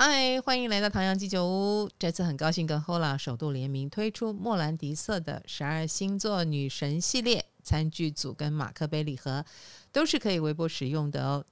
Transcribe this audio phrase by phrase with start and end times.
[0.00, 1.90] 嗨，欢迎来到唐阳鸡酒屋。
[1.98, 9.44] 这次很高兴跟 Hola 首度联名推出莫兰迪色的十二星座女神系列餐具组跟马克杯礼盒，
[9.90, 11.44] 都是可以微波使用的哦。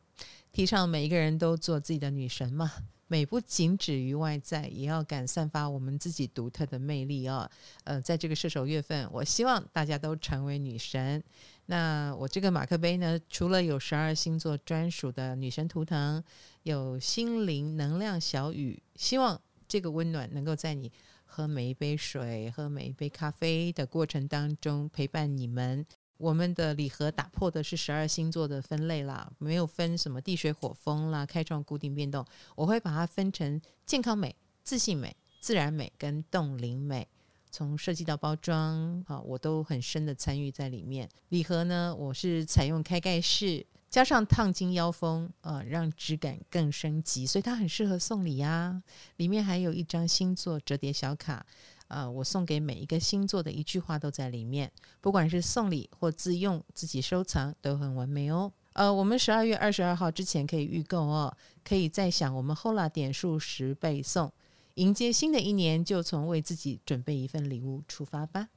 [0.53, 2.71] 提倡每一个人都做自己的女神嘛，
[3.09, 7.51] 美不仅止于外在，也要敢散发我们自己独特的魅力哦。
[7.83, 11.21] 呃，在这个射手月份，我希望大家都成为女神。
[11.69, 16.23] 那我这个马克杯呢，除了有十二星座专属的女神图腾，
[16.67, 20.91] 有心灵能量小雨，希望这个温暖能够在你
[21.25, 25.87] 喝每一杯水、喝每一杯咖啡的过程当中陪伴你们。
[26.17, 32.27] 我们的礼盒打破的是十二星座的分类啦，没有分什么地水火风啦，开创固定变动，
[32.57, 37.07] 我会把它分成健康美、自信美、自然美跟冻龄美。
[37.53, 41.09] 从设计到包装，啊，我都很深的参与在里面。
[41.29, 48.83] 礼盒呢，我是采用开盖式，加上烫金腰封，呃，让质感更升级，所以它很适合送礼呀。
[49.17, 51.47] 里面还有一张星座折叠小卡，
[51.89, 58.53] 呃，我送给每一个星座的一句话都在里面，不管是送礼或自用、自己收藏都很完美哦。
[58.75, 64.31] 呃，我们十二月二十二号之前可以预购哦，可以再享我们 Hola 点数十倍送。
[64.75, 68.49] 迎接新的一年，就从为自己准备一份礼物出发吧。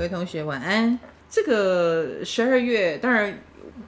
[0.00, 0.98] 各位同学晚安。
[1.28, 3.38] 这个十二月当然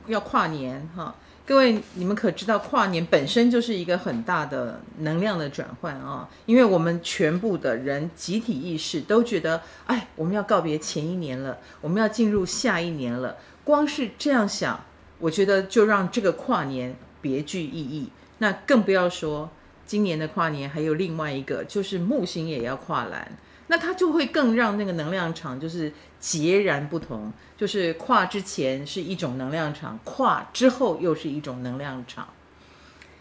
[0.08, 1.14] 要跨年哈。
[1.46, 6.28] 各位，你们可知道跨年本身就是一个很大的能量的转换啊？
[6.44, 13.38] 因为我们全部的人集体意识都觉得，哎，我们要告别前一年了，我们要进入下一年了。
[13.64, 14.84] 光是这样想，
[15.18, 18.10] 我觉得就让这个跨年别具意义。
[18.36, 19.48] 那更不要说
[19.86, 23.32] 今年的跨年还有另外一个，就是木星也要跨栏。
[23.72, 32.28] 那它就会更让那个能量场就是截然不同，就是跨之前是一种能量场，跨之后又是一种能量场。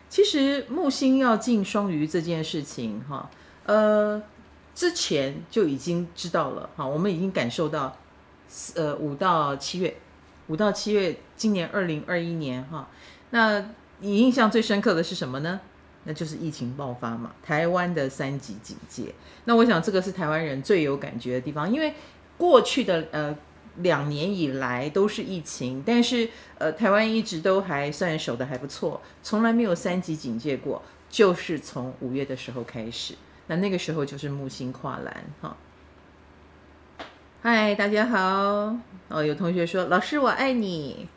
[0.10, 3.32] 其实木星要进双鱼这件事情，哈，
[3.66, 4.22] 呃，
[4.76, 7.96] 之前就已经知道了，哈，我们已经感受到，
[8.76, 9.96] 呃，五到七月，
[10.48, 12.90] 五到七月，今年二零二一年，哈，
[13.30, 15.62] 那你印象最深刻的是什么呢？
[16.04, 19.14] 那就是疫情爆发嘛，台湾的三级警戒。
[19.46, 21.94] 那我想这个是台湾人最有感觉的地方，因为
[22.38, 23.38] 过去的呃
[23.78, 33.16] 两年以来都是疫情，但是呃台湾一直都还算守得还不错，从来没有三级警戒过，就是从五月的时候开始。
[33.48, 35.56] 那那个时候就是木星跨栏哈。
[37.42, 38.76] 嗨，大家好。
[39.10, 41.08] 哦，有同学说老师我爱你。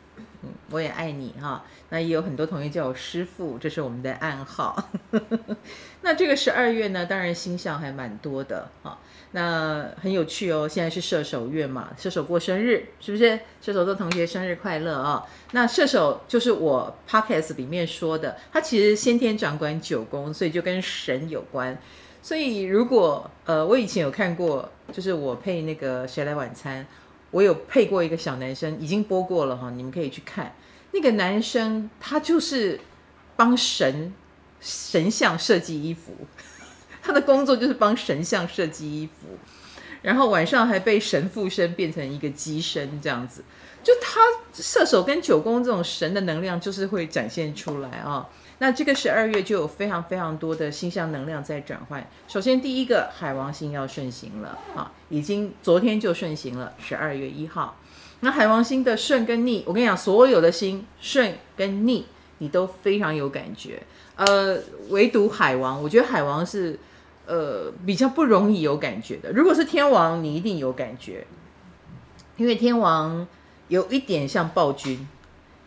[0.71, 1.63] 我也爱你哈。
[1.89, 4.89] 那也有很多同学叫我师傅，这是我们的暗号。
[6.01, 8.97] 那这个十二月呢，当然星象还蛮多的哈。
[9.31, 13.37] 那很有趣哦，现在是射手月嘛，射手过生日是不是？
[13.61, 15.25] 射手座同学生日快乐啊！
[15.51, 21.77] 那射手就是我 podcast 里面说的，他其实先天掌管九宫，所以就跟神有关。
[22.21, 26.85] 所以如果呃，我以前有看过，就是我配那个谁来晚餐。
[27.35, 30.55] 我有配过一个小男生，已经播过了哈，你们可以去看。
[30.93, 32.79] 那个男生他就是
[33.35, 34.13] 帮神
[34.61, 36.13] 神像设计衣服，
[37.03, 39.37] 他的工作就是帮神像设计衣服，
[40.01, 43.43] 然后晚上还被神附身变成一个机身这样子。
[43.83, 44.21] 就他
[44.53, 48.29] 射手跟九宫这种神的能量，就是会展现出来啊。
[48.59, 52.07] 那这个十二月就有非常非常多的星象能量在转换。
[52.27, 57.77] 首先，第一个海王星要顺行了啊，已经昨天就顺行了，十二月一号。
[58.21, 62.05] 那海王星的顺跟逆，我跟你讲，所有的星顺跟逆，
[62.37, 63.83] 你都非常有感觉。
[64.15, 64.57] 呃，
[64.89, 66.79] 唯独海王，我觉得海王是
[67.25, 69.33] 呃比较不容易有感觉的。
[69.33, 71.27] 如果是天王，你一定有感觉，
[72.37, 73.27] 因为天王
[73.67, 75.05] 有一点像暴君，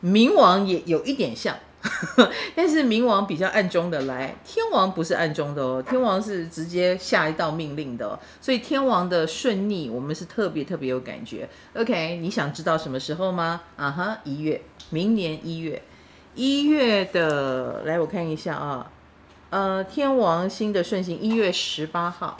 [0.02, 1.54] 冥王也有一点像。
[2.56, 11.48] 但是冥王比较暗中的来，天王不是暗中的哦，天王是直接下一道命令的哦，所以天王的顺逆我们是特别特别有感觉。
[11.74, 13.60] OK，你想知道什么时候吗？
[13.76, 14.60] 啊哈，一月，
[14.90, 15.80] 明年一月，
[16.34, 18.90] 一月的，来我看一下啊，
[19.50, 22.36] 呃，天王星的顺行一月十八号，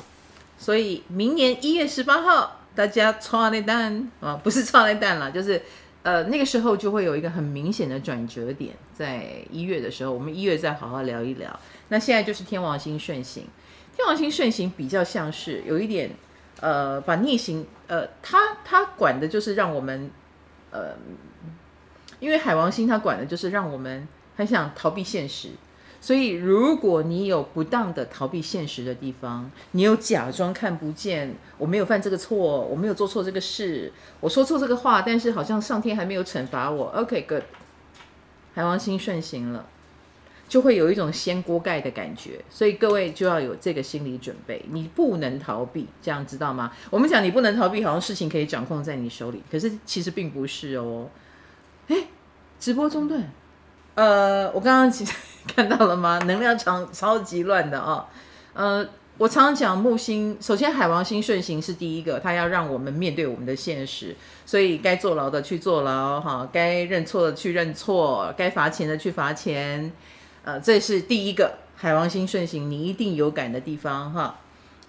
[0.59, 5.63] 所以明年一月十八号大家抓那蛋啊，不是抓那蛋了，就是。
[6.03, 11.59] 呃，那个时候就会有一个很明显的转折点，在一月的时候，我们一月再好好聊一聊。
[11.89, 13.45] 那现在就是天王星顺行，
[13.97, 16.11] 天王星顺行比较像是有一点，
[16.61, 20.11] 呃，把逆行，呃，他他管的就是让我们，
[20.71, 20.95] 呃，
[22.21, 24.07] 因为海王星他管的就是让我们
[24.37, 25.51] 很想逃避现实，
[26.01, 36.87] 所以，如果你有不当的逃避现实的地方，你有假装看不见，我没有犯这个错，我没有做错这个事，我说错这个话，但是好像上天还没有惩罚我。
[36.91, 37.43] OK，good，
[38.55, 39.67] 海王星顺行了，
[40.49, 42.45] 就会有一种掀锅盖的感觉。
[42.49, 46.73] 所以各位就要有这个心理准备，你不能逃避，这样知道吗？
[46.91, 51.11] 我们讲你不能逃避，好像事情可以掌控在你手里，可是其实并不是哦。
[51.89, 52.07] 哎，
[52.61, 53.33] 直播中断。
[53.99, 55.13] 呃，我刚刚其实
[55.45, 56.21] 看到了吗？
[56.21, 58.07] 能量场超级乱的哦。
[58.53, 64.15] 呃，我常常讲木星，首先海王星顺行是第一个，它要让我们面对我们的现实，
[64.47, 69.91] 所以该坐牢的去坐牢，哈，该认错的去认错，该罚钱的去罚钱。
[70.45, 74.37] 呃，这是第一个海王星顺行，你一定有感的地方哈。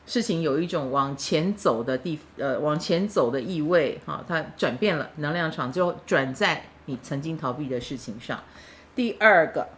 [0.05, 8.39] 事情有一种往前走的地，呃，往前走的意味哈，它转变了，能量场就转在你曾经逃避的事情上。
[8.99, 9.69] 第二个，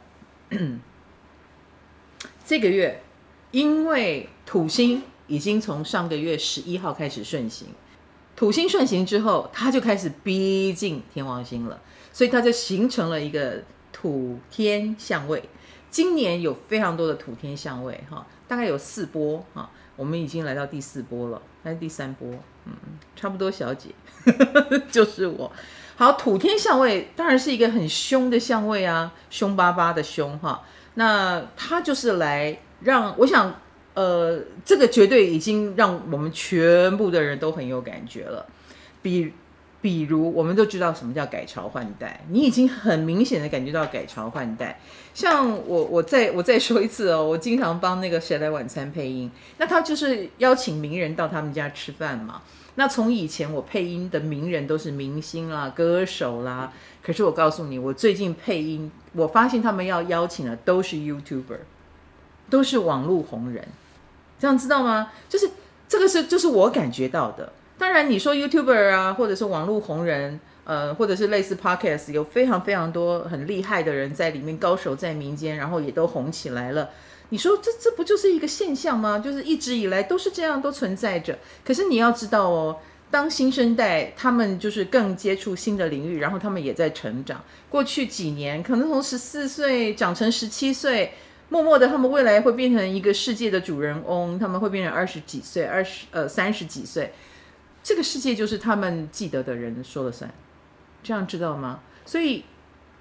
[2.44, 3.04] 这个月
[3.52, 7.68] 因为土星已经从上个月十一号开始顺行，
[8.36, 11.80] 土星顺行之后，它就开始逼近天王星了，
[12.12, 13.62] 所以它就形成了一个
[13.94, 15.44] 土天相位。
[15.92, 22.28] 今年有非常多的土天相位，哈，大概有四波，哈，我们已经来到第四波了，还是第三波？
[22.66, 22.74] 嗯，
[23.16, 23.90] 差不多，小姐，
[24.90, 25.52] 就是我。
[25.96, 30.64] 好，土天相位当然是一个很凶的相位啊，凶巴巴的凶哈。
[30.96, 33.54] 那它就是来让我想，
[33.94, 38.46] 呃，这个绝对已经让我们全部的人都很有感觉了。
[39.02, 39.32] 比
[39.80, 44.80] 比如，我们都知道什么叫改朝换代，你已经很明显的感觉到改朝换代。
[45.14, 52.42] 像我，我再我再说一次哦，我经常帮那个谁来晚餐配音，那他就是邀请名人到他们家吃饭嘛。
[52.76, 56.72] 那从以前我配音的名人都是明星啦、歌手啦，
[57.04, 61.60] 可是我告诉你，我最近配音，我发现他们要邀请的都是 YouTuber，
[62.50, 63.68] 都是网络红人，
[64.40, 65.12] 这样知道吗？
[65.28, 65.50] 就是
[65.88, 67.52] 这个是就是我感觉到的。
[67.78, 76.90] 当然你说 YouTuber 啊，或者是网络红人，呃，或者是类似 Podcast，有非常非常多很厉害的人在里面，高手在民间，然后也都红起来了。
[77.32, 79.18] 你说这这不就是一个现象吗？
[79.18, 81.40] 就是一直以来都是这样，都存在着。
[81.64, 82.78] 可是你要知道哦，
[83.10, 87.42] 当新生代他们就是更接触新的领域，然后他们也在成长。
[87.70, 91.14] 过去几年可能从十四岁长成十七岁，
[91.48, 97.14] 默默的他们未来会变成一个世界的主人翁，他们会变成二十几岁、二十呃三十几岁，
[97.82, 100.30] 这个世界就是他们记得的人说了算，
[101.02, 101.80] 这样知道吗？
[102.06, 102.44] 所以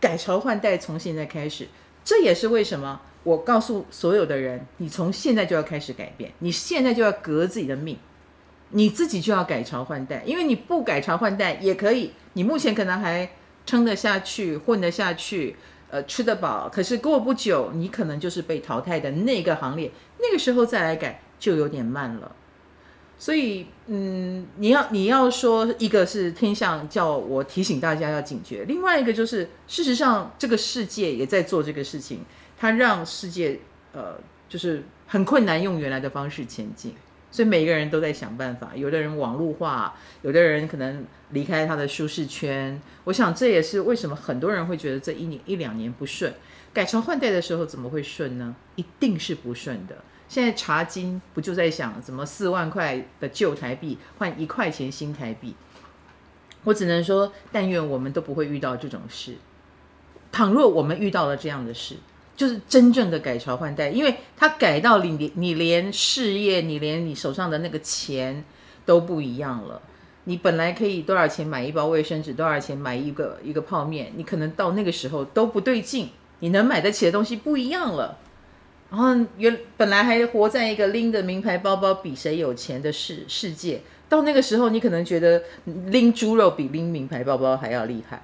[0.00, 1.66] 改朝换代从现在开始，
[2.04, 3.00] 这也是为什么。
[3.22, 7.99] 我告诉所有的人，你从现在就要开始改变，你现在就要革自己的命，
[8.70, 13.31] 你自己就要改朝换代，因为你不改朝换代也可以，你目前可能还
[13.67, 15.56] 撑得下去，混得下去，
[15.90, 22.34] 呃，吃得饱，可是过不久，你可能就是被淘汰的那个行列，那个时候再来改就有点慢了。
[23.19, 32.25] 所以，嗯，你要你要说一个是天象叫我提醒大家要警觉，另外一个就是事实上这个世界也在做这个事情。
[32.60, 33.58] 它让世界，
[33.94, 36.94] 呃，就是很困难用原来的方式前进，
[37.30, 38.72] 所以每一个人都在想办法。
[38.74, 42.78] 有的人网络化，有的人可能离开他的舒适圈。
[43.04, 46.34] 我想这也是为什么很多人会觉得这一年一两年不顺，
[46.74, 48.54] 改朝换代的时候怎么会顺呢？
[48.76, 49.96] 一定是不顺的。
[50.28, 55.56] 现在查金不就在想怎么四万块的旧台币换一块钱新台币？
[56.64, 59.37] 我只能说，但愿我们都不会遇到这种事。
[60.30, 61.96] 倘若我们遇到了这样的事，
[62.40, 68.42] 就是真正的改朝换代，因为他改到你，你连事业，你连你手上的那个钱
[68.87, 69.82] 都不一样了。
[70.25, 78.16] 你本来可以多少钱买一包卫生纸，多少钱买一个一个泡面，你可能到那个时候都不对劲，你能买得起的东西不一样了。
[78.90, 88.23] 然后原本来还活在一个拎着名牌包包比谁有钱的世世界，到那个时候你可能觉得拎猪肉比拎名牌包包还要厉害，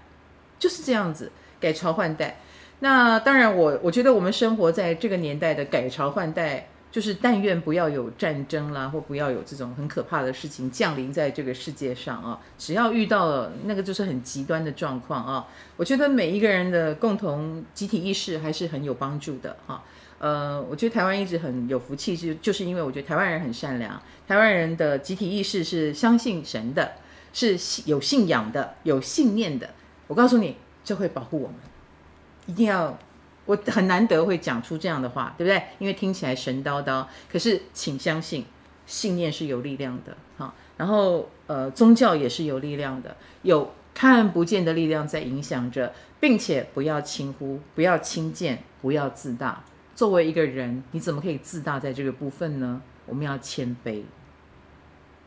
[0.58, 1.30] 就是这样子
[1.61, 2.40] 改朝换代。
[2.80, 12.38] 那当然我，我觉得我们生活在这个年代的改朝换代，就是但愿不要有战争啦，或不要有这种很可怕的事情降临在这个世界上啊。
[12.59, 19.83] 只要遇到了那个就是很极端的状况啊，我觉得每一个人的共同集体意识还是很有帮助的哈。
[20.18, 26.92] 呃，我觉得台湾一直很有福气，是就是因为我觉得台湾人很善良，台湾人的集体意识是相信神的，
[27.33, 29.68] 是有信仰的，有信念的。
[30.06, 31.56] 我告诉你，这会保护我们。
[32.46, 32.98] 一定要，
[33.44, 35.62] 我很难得会讲出这样的话，对不对？
[35.78, 38.44] 因为听起来神叨叨，可是请相信，
[38.86, 40.54] 信念是有力量的，哈。
[40.76, 52.82] 然后，呃，宗教也是有力量的，有看不见的力量在影响着，并且不要轻忽，不要轻贱，不要自大，作为一个人，你怎么可以自大在这个部分呢？
[53.06, 54.02] 我们要谦卑。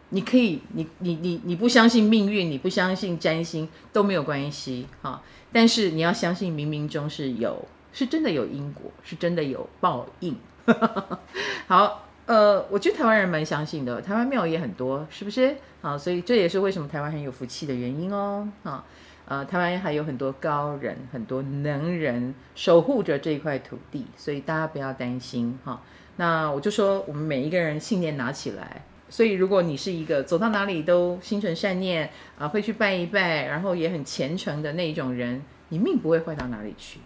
[0.09, 5.21] 你可以，你你你你不相信命运，你不相信占星都没有关系哈。
[5.51, 10.35] 但是你要相信冥冥中是有，是真的有因果，是真的有报应。
[11.67, 15.55] 好，呃，我觉得台湾人蛮相信的，台湾庙也很多，是不是？
[15.81, 18.47] 好，所以这也是为什么台湾很有福气的原因哦。
[18.63, 18.85] 啊，
[19.25, 25.81] 呃，台湾还有很多高人，很多能人守护着这一块土地，所以大家不要担心哈。
[26.17, 28.83] 那我就说，我们每一个人信念拿起来。
[29.11, 36.99] 所以，如果你是一个走到哪里都心存善念啊，会去拜一拜，然后也很虔诚的那一种人，你命不会坏到哪里去，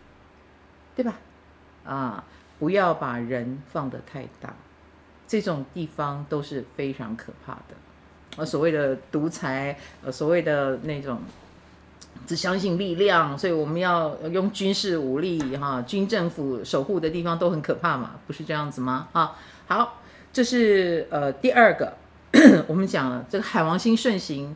[0.96, 1.16] 对吧？
[1.86, 2.24] 啊，
[2.60, 4.54] 不要把人放得太大，
[5.26, 8.42] 这种地方都是非常可怕的。
[8.42, 11.22] 啊，所谓的独裁，呃，所谓的那种
[12.28, 19.08] 只相信力量，所以我们要用军事武力哈，军政府守护的地方都很可怕嘛，不是这样子吗？
[19.14, 19.36] 啊，
[19.68, 20.00] 好。
[20.34, 21.94] 这是呃第二个，
[22.68, 24.54] 我们讲了这个海王星顺行，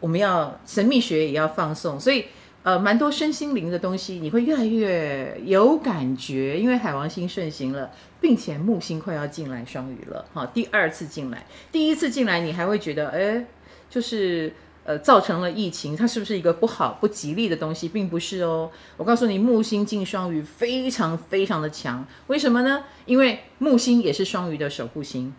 [0.00, 2.26] 我们要神秘学也要放送，所以
[2.62, 7.90] 呃蛮多身心灵的东西你会越来越有感觉，因为海王星顺行了，
[8.20, 13.44] 并且木星快要进来双鱼了，哈，第二次进来，第一次进来你还会觉得哎，
[13.90, 14.52] 就是。
[14.86, 17.88] 呃，造成了疫情，它是不是一个不好、不吉利的东西？
[17.88, 18.70] 并不是哦。
[18.96, 22.84] 我告诉你，木星进双鱼非常非常的强，为什么呢？
[23.04, 25.34] 因为木星也是双鱼的守护星。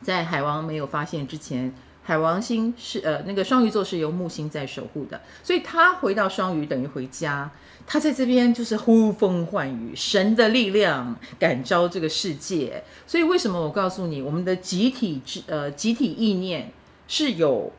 [0.00, 7.50] 在海王没有发现之前，海王星是呃那个双鱼座是由木星在守护的，所以他回到双鱼等于回家，
[7.86, 12.82] 他在这边就是呼风唤雨，神的力量感召这个世界。
[13.06, 16.72] 所以为什么我告诉你，我们的集体之呃集体意念
[17.06, 17.70] 是有。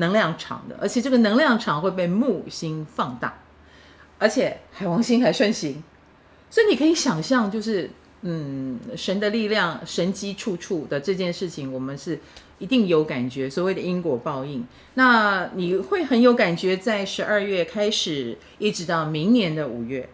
[0.00, 3.38] 能量场的，而且这个能量场会被木星放大，
[4.18, 5.80] 而且海王星还顺行，
[6.50, 7.88] 所以你可以想象，就是
[8.22, 12.18] 嗯，神的力量神机处处的这件事情，我们是
[12.58, 13.48] 一定有感觉。
[13.48, 20.08] 所谓的因果报应，那你会很有感觉，在十二月开始，一直到明年的五月，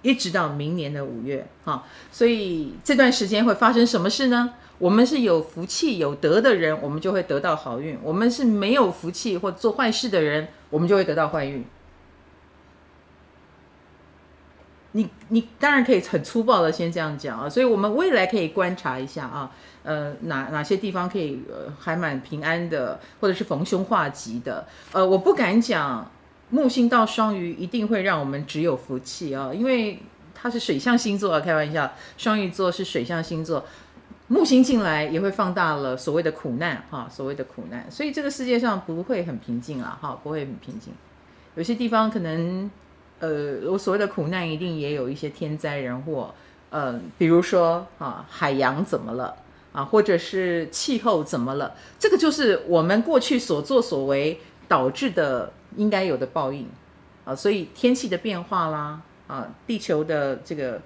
[0.00, 4.54] 一直到明年的五月，哈，所以这段时间会发生什么事呢？
[4.78, 11.64] 我们是有福气有德的人，我们就会得到好运；我们是没有福气或做坏事的人，我们就会得到坏运。
[14.96, 19.50] 你你当然可以很粗暴的先这样讲啊，所以我们未来可以观察一下啊，
[19.82, 24.66] 呃，哪哪些地方可以呃还蛮平安的，或者是逢凶化吉的。
[24.92, 26.08] 呃，我不敢讲
[26.50, 30.00] 木星到双鱼一定会让我们只有福气啊，因为
[30.32, 33.64] 它是水象星座啊，开玩笑，双鱼座是水象星座。
[34.26, 40.94] 木星进来也会放大了所谓的苦难，哈，所谓的苦难，所以这个世界上不会很平静啊，哈，不会很平静。
[41.56, 42.70] 有些地方可能，
[43.18, 46.34] 呃，我所谓的苦难一定也有一些天灾人祸，
[46.70, 49.36] 呃，比如说啊，海洋怎么了
[49.72, 56.66] 啊，或者是气候怎么了，这个就是我们过去所作所为导致的应该有的报应
[57.26, 60.80] 啊，所以天气的变化啦，啊，地球的这个。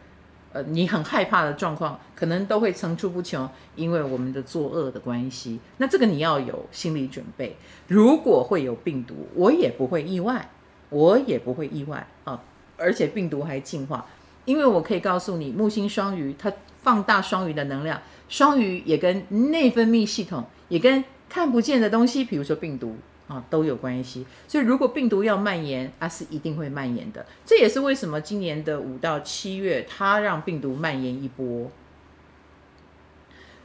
[0.63, 5.59] 你很害怕的状况，可能都会层出不穷，因为我们的作恶的关系。
[5.79, 7.57] 那这个你要有心理准备。
[7.87, 10.51] 如果会有病毒，我也不会意外，
[10.91, 12.43] 我也不会意外啊！
[12.77, 14.07] 而且病毒还进化，
[14.45, 22.97] 因为我可以告诉你，木星双鱼它放大双鱼的能量，双鱼也跟内分泌系统，也跟看不见的东西，比如说病毒。
[23.29, 24.27] 啊，都有关系。
[24.49, 27.27] 所以如果病毒要蔓延，它是一定会蔓延的。
[27.45, 31.71] 这也是为什么今年的五到七月，它让病毒蔓延一波。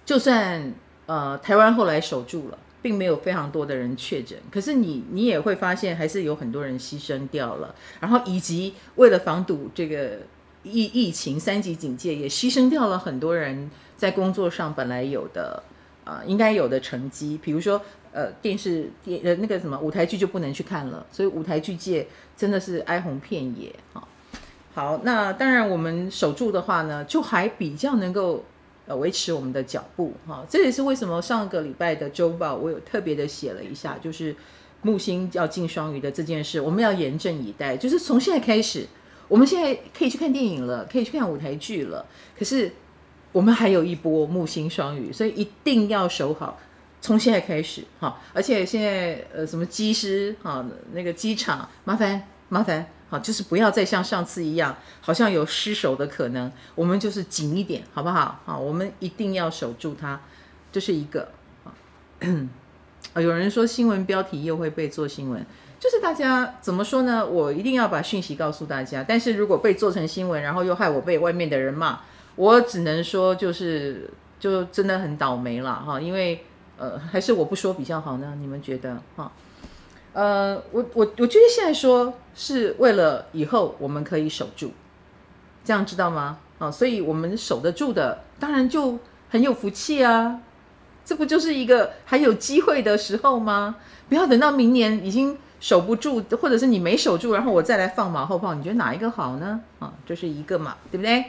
[0.06, 0.74] 就算
[1.06, 7.74] 呃台湾后来守住了，并没有非常多的人确诊，可是你你也会发现，还是有很多人牺牲掉了。
[8.02, 10.20] 然后以及为了防堵这个
[10.64, 15.64] 疫疫情三级警戒，也牺牲掉了很多人在工作上本来有的
[16.04, 17.82] 呃应该有的成绩，比如说。
[18.14, 24.08] 呃，电视电呃那个什么舞台剧就不能去看了，所以舞台剧界真的是哀鸿遍野哈。
[24.76, 28.44] 好，那当然我们守住的话呢，就还比较能够
[28.86, 30.46] 呃维持我们的脚步哈。
[30.48, 34.36] 这也是为什么上个礼拜的周报我有特别的写了一下，就是
[34.84, 37.76] 木星要进双鱼的这件事，我们要严阵以待。
[37.76, 38.88] 就是从现在开始，
[39.28, 42.06] 我们现在可以去看电影了，可以去看舞台剧了，
[42.38, 42.72] 可是
[43.32, 46.60] 我们还有一波木星双鱼，所以一定要守好。
[47.04, 58.40] 从现在开始，哈，而且现在呃，什么机师，哈，那个机场，麻烦麻烦，好，就是不要再像上次一样，好像有失守的可能，我们就是紧一点，好不好？
[58.46, 60.22] 好，我们一定要守住它，
[60.72, 61.28] 这是一个，
[61.66, 61.76] 啊，
[63.22, 65.46] 有人说新闻标题又会被做新闻，
[65.82, 67.28] 就是大家怎么说呢？
[67.28, 72.00] 我一定要把讯息告诉大家，但是如果被做成新闻，然后又害我被外面的人骂，
[72.38, 76.46] 我只能说就是就真的很倒霉了哈，因为
[76.78, 78.36] 呃，还是我不说比较好呢？
[78.40, 79.32] 你们觉得哈？
[80.14, 84.72] 呃，我我我觉得现在说是为了以后我们可以守住，
[85.64, 86.40] 这样知道吗？
[86.60, 89.00] 啊，所以我们守得住的，当然就
[89.30, 90.40] 很有福气啊。
[91.06, 93.76] 这不就是一个还有机会的时候吗？
[94.08, 99.60] 不要等到明年已经守不住，或者是你没守住，然后我再来放马后炮，你觉得哪一个好呢？
[99.80, 101.26] 啊，这是一个嘛，对不对？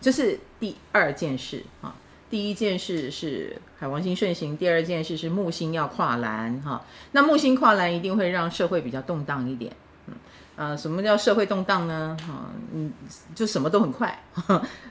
[0.00, 1.94] 这是第二件事啊。
[2.30, 6.84] 第一件事是海王星顺行，第二件事是木星要跨栏哈。
[7.12, 9.72] 那木星跨栏一定会让社会比较动荡一点。
[10.06, 10.14] 嗯，
[10.56, 12.16] 呃，什么叫社会动荡呢？
[12.26, 12.92] 哈，嗯，
[13.34, 14.22] 就什么都很快。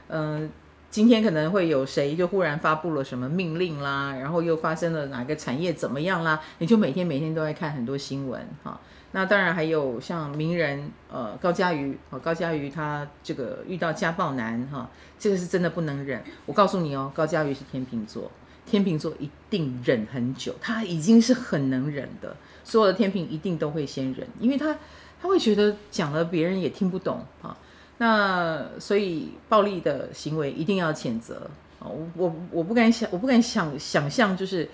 [0.07, 0.49] 嗯、
[0.89, 8.79] 今天可能会有谁就忽然发布了什么命令啦，然后又发生了哪个产业怎么样啦，你就每天每天都在看很多新闻哈。
[9.17, 16.23] 那当然还有像名人，呃，高嘉瑜，高嘉瑜他这个遇到家暴男，哈，这个是真的不能忍。
[16.45, 18.31] 我告诉你哦，高嘉瑜是天秤座，
[18.67, 22.35] 天秤座一定忍很久，他已经是很能忍的。
[22.63, 24.77] 所有的天秤一定都会先忍，因为他
[25.19, 27.57] 他会觉得讲了别人也听不懂啊。
[27.97, 31.89] 那所以暴力的行为一定要谴责啊！
[31.89, 34.69] 我我我不敢想，我不敢想想象就是。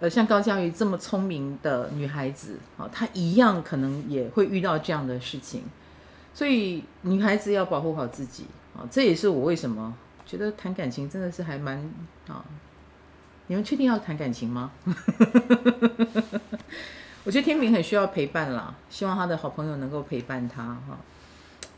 [0.00, 5.62] 呃，像高嘉瑜这么聪明的女孩子，啊，她一样可能也会遇到这样的事情，
[6.32, 11.76] 所以女孩子要保护好自己啊，这也是我为什么觉得谈感情真的是还蛮
[12.28, 12.42] 啊，
[13.48, 14.72] 你们确定要谈感情吗？
[17.24, 20.98] 我觉得天秤很需要陪伴啦，希望他的好朋友能够陪伴他哈。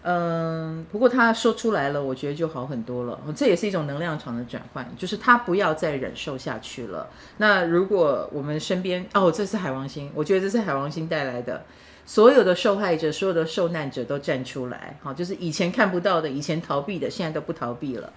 [0.04, 3.20] 嗯，不过他说出来了，我觉得就好很多了。
[3.36, 7.08] 这也是一种能量场的转换，就是他不要再忍受下去了。
[7.36, 11.64] 那如果我们身边哦，这是海王星，我觉得这是海王星带来的，
[12.04, 18.12] 所有的受害者、所有的受难者都站出来，好，就是以前看不到的、以前逃避的，现在都不逃避了。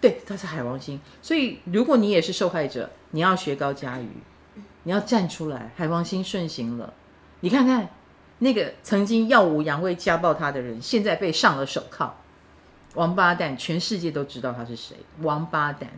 [0.00, 4.08] 对，他是海王星，所以如果你也是受害者，你要学高嘉瑜，
[4.84, 5.72] 你要站出来。
[5.74, 6.92] 海王星顺行了，
[7.40, 7.88] 你看看。
[8.40, 12.14] 那个曾经耀武扬威家暴他的人，现在被上了手铐，
[12.94, 15.90] 王八蛋，全世界都知道他是谁，王八蛋。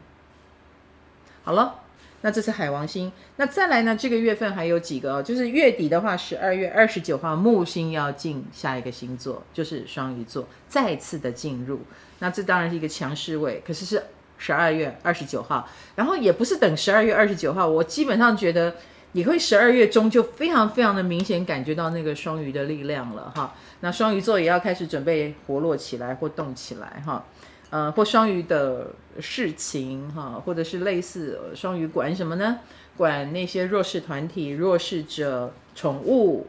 [1.44, 1.80] 好了，
[2.22, 3.94] 那这是海王星，那再来呢？
[3.94, 11.80] 这个月份还有几个哦，就是月底的话，十二月二十九号木星要进下一个星座，就是双鱼座，再次的进入。
[12.20, 14.02] 那这当然是一个强势位，可是是
[14.38, 18.76] 十二月二十九号，然后也不是等十二月二十九号，我基本上觉得。
[19.12, 27.24] 你会十二月中就非常非常的明显感觉到那个双鱼的力量了哈，那双鱼座也要开始准备活络起来或动起来哈，
[27.70, 32.58] 呃，或双鱼的事情哈，或者是类似双鱼管什么呢？
[32.96, 36.46] 管那些弱势团体、弱势者、宠物，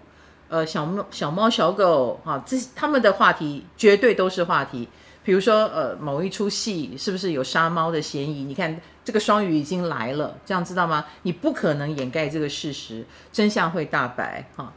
[0.50, 4.88] 呃，小猫、小猫、小狗哈，这他们的话题绝对都是话题。
[5.24, 8.43] 比如说，呃，某一出戏是不是有杀猫的嫌疑？
[8.43, 11.06] 你看这个双鱼已经来了，这样知道吗？
[11.24, 14.72] 你不可能掩盖这个事实，真相会大白哈。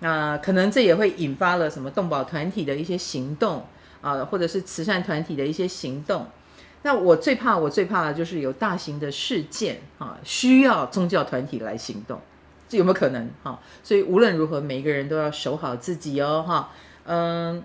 [0.00, 3.66] 那、可能这也会引发了什么动保团体的一些行动
[4.02, 6.26] 啊、或者是慈善团体的一些行动。
[6.82, 12.20] 那我最怕，我最怕的就是有大型的事件啊，需要宗教团体来行动，
[12.68, 13.58] 这有没有可能哈？
[13.82, 16.70] 所以无论如何，每一个人都要守好自己哦哈。
[17.04, 17.62] 嗯，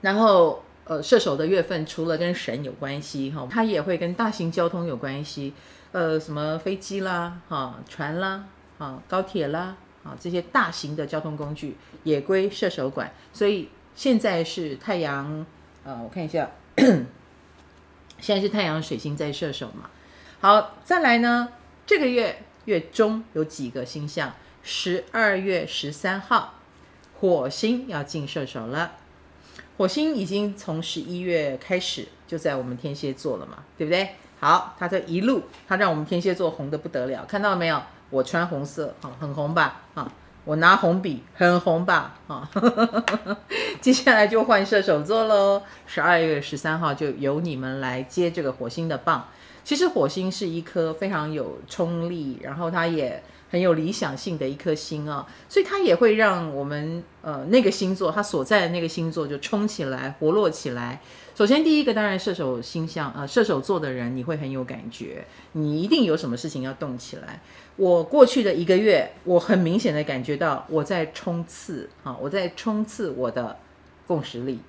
[0.00, 0.61] 然后。
[0.84, 5.54] 呃，射手的月份除了跟神有关系哈，它也会跟大型交通有关系，
[5.92, 8.44] 呃，什么飞机啦，哈，船啦，
[8.78, 13.12] 哈，高铁啦，啊，这些大型的交通工具也归射手管。
[13.32, 15.46] 所以现在是太阳，
[15.84, 16.50] 呃，我看一下，
[18.18, 19.88] 现在是太阳水星在射手嘛。
[20.40, 21.50] 好，再来呢，
[21.86, 26.54] 这个月月中有几个星象，十二月十三号，
[27.20, 28.96] 火星要进射手了。
[29.76, 34.10] 火星已经从十一月开始就在我们天蝎座了嘛，对不对？
[34.38, 37.82] 好，它这一路，它让我们天蝎座红得不得了，看到了没有？
[38.10, 39.82] 我穿红色，啊，很红吧？
[39.94, 40.12] 啊，
[40.44, 42.14] 我拿红笔，很红吧？
[42.28, 42.50] 啊，
[43.80, 45.62] 接下来就换射手座喽。
[45.86, 49.28] 十二月十三号就由你们来接这个火星的棒。
[49.64, 53.22] 其实火星是一颗非常有冲力，然后它也。
[53.52, 61.02] 很有理想性的一颗星啊，所以它也会让我们呃那个星座，它所在的那个星座就冲起来、活络起来。
[61.34, 67.42] 首先第一个当然射手星象，呃射手座的人你会很有感觉，你一定有什么事情要动起来。
[67.76, 73.58] 我过去的一个月，我很明显的感觉到我在冲刺啊，我在冲刺我的
[74.06, 74.60] 共识力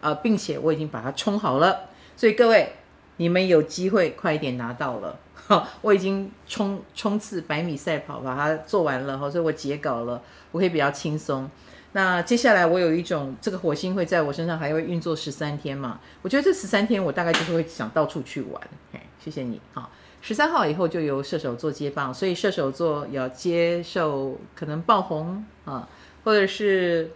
[0.00, 1.90] 啊，并且我已经把它冲好了。
[2.16, 2.72] 所以各位
[3.16, 5.18] 你们有机会快一点拿到了。
[5.34, 10.22] 哈，我已经冲冲刺百米赛跑把它做完了，哈，所以我截稿了，
[10.52, 11.50] 我可以比较轻松。
[11.94, 16.00] 那接下来我有一种这个火星会在我身上还会运作十三天嘛？
[16.22, 18.62] 我觉得这十三天我大概就是会想到处去玩。
[18.92, 19.90] 嘿，谢谢你，好。
[20.24, 25.88] 十三号以后就由射手座接棒，所以射手座要接受可能爆红啊，
[26.22, 27.10] 或者是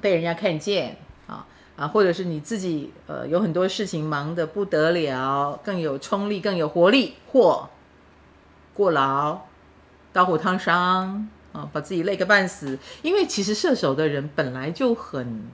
[0.00, 0.96] 被人家看见
[1.76, 7.68] 啊，或者是你自己呃有很多事情忙得不得了，更有冲力、更有活力，或
[8.74, 9.40] 过劳、
[10.12, 12.78] 刀火烫伤啊，把自己累个半死。
[13.02, 15.44] 因为其实射手的人本来就很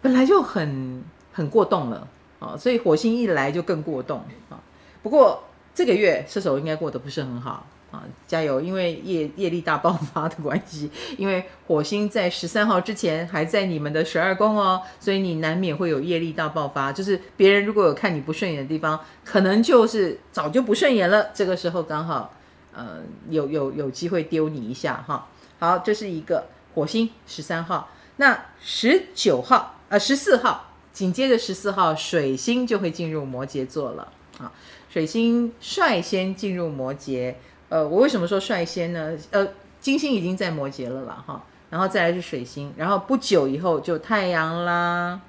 [0.00, 2.08] 本来就很很过动了
[2.40, 4.58] 啊，所以火星一来就更过动啊。
[5.02, 5.44] 不过。
[5.74, 8.60] 这个月射手应该过得不是很好啊，加油！
[8.60, 16.92] 因为业业力大爆发的关系，因为火星在十三号之前还在你们的十二宫哦，所以你难免会有业力大爆发。
[16.92, 21.30] 就是别人如果有看你不顺眼的地方，可能就是早就不顺眼了。
[21.32, 22.34] 这个时候刚好，
[22.74, 22.98] 呃，
[23.30, 25.28] 有有有机会丢你一下哈。
[25.58, 34.52] 好，这是一个火星十三号，那十九号呃十四号，紧接着十四号水星就会进入摩羯座了啊。
[34.90, 37.34] 水星率先进入摩羯，
[37.68, 39.16] 呃，我为什么说率先呢？
[39.30, 39.48] 呃，
[39.80, 45.20] 金星已经在摩羯了啦，哈，然后再来是水星，然后不久以后就太阳啦，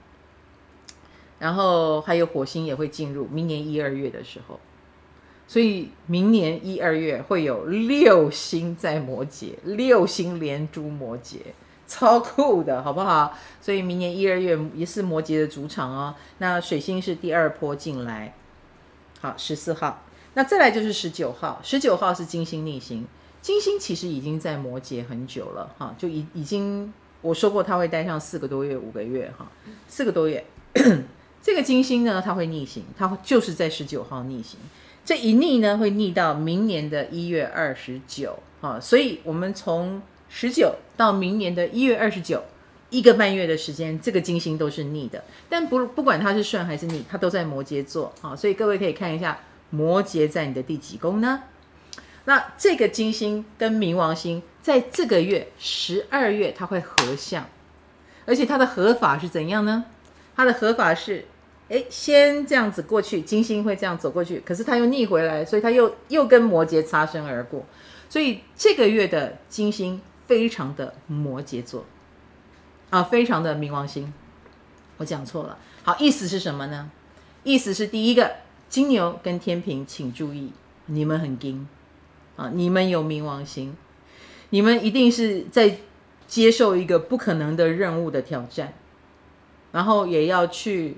[1.40, 4.60] 然后还有火星也会进入，明年一二月的时候，
[5.48, 11.38] 所以明年一二月会有六星在摩羯，六星连珠摩羯，
[11.88, 13.38] 超酷的，好不好？
[13.62, 16.16] 所以明年一二月也是摩羯的主场哦。
[16.38, 18.34] 那水星是第二波进来。
[19.22, 20.04] 好，十四号，
[20.40, 21.60] 那再来就是十九号。
[21.62, 23.06] 十九号是金星逆行，
[23.42, 29.52] 金星其实已经在摩羯很久了，哈，就已已经我说过它会待上四个多月、五个月，哈，
[29.90, 30.46] 四个多月。
[31.44, 34.58] 这个金星呢，它会逆行，它就是在十九号逆行。
[35.04, 42.42] 这一逆呢，会逆到明年的一月二十九，哈，所以我们从十九到明年的一月二十九。
[42.92, 51.44] 一个半月的时间，这个金星都是逆的，但不不管它是顺还是逆，它都在摩羯座啊，所以各位可以看一下摩羯在你的第几宫呢？
[52.26, 57.48] 那这个金星跟冥王星在这个月十二月它会合相，
[58.26, 59.86] 而且它的合法是怎样呢？
[60.36, 61.26] 它的合法是，
[61.70, 67.66] 哎，先这样子过去，金星会这样走过去，可是它又逆回来，所以它又又跟摩羯擦身而过，
[68.10, 71.86] 所以这个月的金星非常的摩羯座。
[72.90, 74.12] 啊，非常的冥王星，
[74.98, 75.58] 我讲错了。
[75.84, 76.90] 好，意思是什么呢？
[77.44, 78.32] 意思是第一个，
[78.70, 80.54] 金牛跟天秤，请注意，
[80.86, 81.68] 你们很金
[82.36, 83.76] 啊，你们有冥王星，
[84.52, 85.78] 你们一定是在
[86.28, 88.74] 接受一个不可能的任务的挑战，
[89.72, 90.98] 然后也要去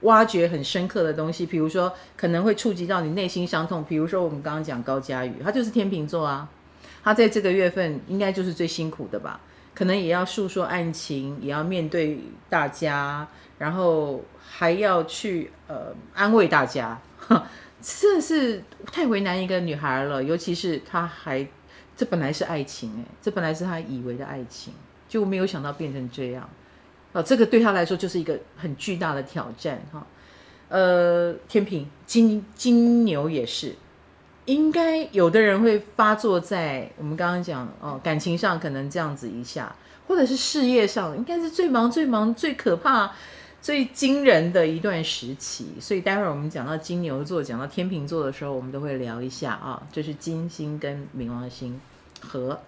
[0.00, 6.48] 挖掘很深刻的东西，比如说可能会触及到你内心伤痛，比如说我们刚刚讲高嘉宇，他就是天秤座啊，
[7.04, 9.40] 他在这个月份应该就是最辛苦的吧。
[9.74, 12.18] 可能也要诉说案情，也要面对
[12.50, 13.26] 大家，
[13.58, 17.00] 然后还要去呃安慰大家，
[17.80, 20.22] 这是太为难一个女孩了。
[20.22, 21.46] 尤其是她还，
[21.96, 24.72] 这本来是爱情诶，这本来是她以为的爱情，
[25.08, 26.48] 就没有想到变成这样，
[27.12, 30.06] 呃，这个对她来说就是一个很巨大的挑战哈。
[30.68, 33.74] 呃，天平、金金牛也是。
[34.46, 39.72] 应该有的人会发作在我们刚刚讲哦，感情上可能这样子一下，
[40.08, 43.12] 或者是事业上，应该是最忙、最忙、最可怕、
[43.62, 45.68] 最惊人的一段时期。
[45.80, 51.80] 所以待会儿我们讲到金牛座、讲到天秤座的时候，我们都会聊一下啊，这是金星跟冥王星
[52.20, 52.60] 合。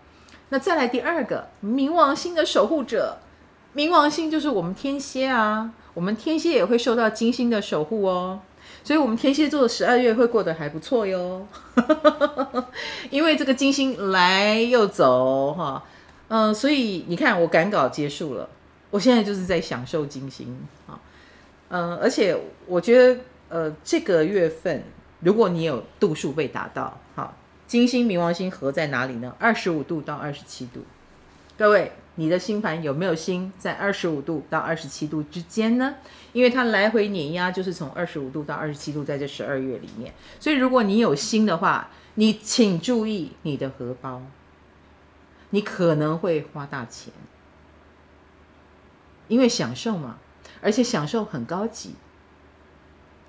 [0.48, 3.18] 那再来第二个，冥王星的守护者，
[3.74, 8.40] 冥王星就是我们天蝎啊，我们天蝎也会受到金星的守护哦。
[8.82, 11.46] 所以，我们天蝎座十二月会过得还不错哟，
[13.10, 15.82] 因为这个金星来又走哈，
[16.28, 18.48] 嗯，所以你看，我赶稿结束了，
[18.94, 20.94] 我现在就是在享受金星啊，
[21.68, 24.84] 嗯，而且我觉得，呃，这个月份
[25.18, 29.34] 如果你有度数被达到，好，金星冥王星合在哪里呢？
[29.40, 30.84] 二十五度到二十七度，
[31.58, 31.90] 各位。
[32.16, 35.96] 你的星盘有没有星在二十五度到二十七度之间呢？
[36.32, 40.14] 因为它来回碾压，就是从二十五度到二十七度，在这十二月里面。
[40.38, 44.22] 所以如果你有星的话，你请注意你的荷包，
[45.50, 47.12] 你可能会花大钱，
[49.28, 50.18] 因为享受嘛，
[50.60, 51.94] 而且享受很高级，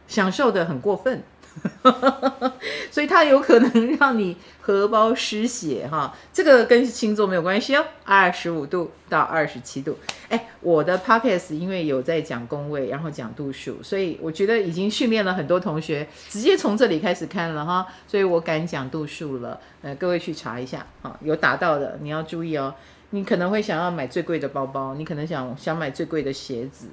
[0.08, 1.24] 享受得很过分。
[2.92, 6.14] 所以它有可能让你荷包失血哈。
[6.34, 7.86] 这个跟星座没有关系哦。
[8.04, 19.58] 二十五度到二十七度，哎，我的 podcast 因为有在讲宫位，然后讲度数，所以我觉得已经训练了很多同学直接从这里开始看了哈，所以我敢讲度数了。
[19.82, 22.76] 呃，各位去查一下哈，有达到的你要注意哦。
[23.12, 26.88] 你可能会想要买最贵的包包，你可能想想买最贵的鞋子，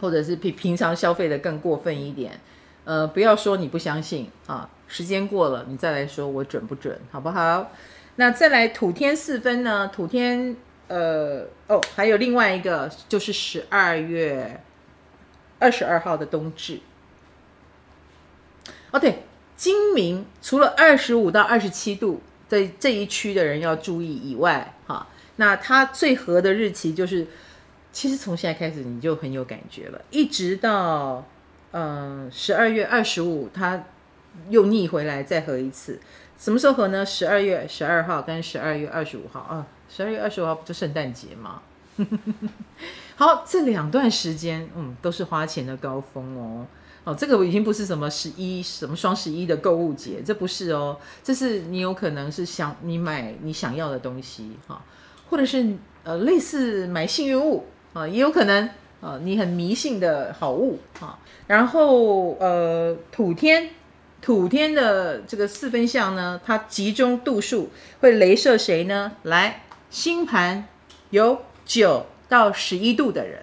[0.00, 2.38] 或者是比平常消费的更过分一点。
[2.84, 7.72] 呃，不要说你不相信啊，时间过了你再来说我准不准，好不好？
[8.16, 9.88] 那再来土天四分呢？
[9.88, 10.56] 土天，
[10.88, 14.62] 呃，哦，还有另外一个就是十二月
[15.58, 16.80] 二十二号的冬至。
[18.92, 19.22] 哦，对，
[19.56, 22.20] 今明除了二十五到二十七度。
[22.48, 24.74] 在这一区的人要注意以外，
[25.40, 27.26] 那它最合的日期就是，
[27.90, 31.26] 其实从现在开始你就很有感觉了，一直到
[31.72, 33.86] 嗯十二月二十五，它
[34.50, 35.98] 又逆回来再合一次，
[36.38, 37.06] 什么时候合呢？
[37.06, 41.62] 十二月十二号跟十二月二十五号啊，十二月二十五号不就圣诞节吗？
[43.16, 46.66] 好，这两段时间，嗯，都是花钱的高峰哦。
[47.04, 54.82] 哦，这个已经不是什么十一什么双十一的购物节，这不是哦，这是你有可能是想你买你想要的东西哈，
[55.30, 55.64] 或者是
[56.02, 58.68] 呃类似买幸运物啊，也有可能
[59.00, 63.70] 啊，你很迷信的好物啊，然后呃土天
[64.20, 69.12] 土天的这个四分相呢，它集中度数会雷射谁呢？
[69.22, 70.66] 来，星盘
[71.08, 73.42] 有九到十一度的人，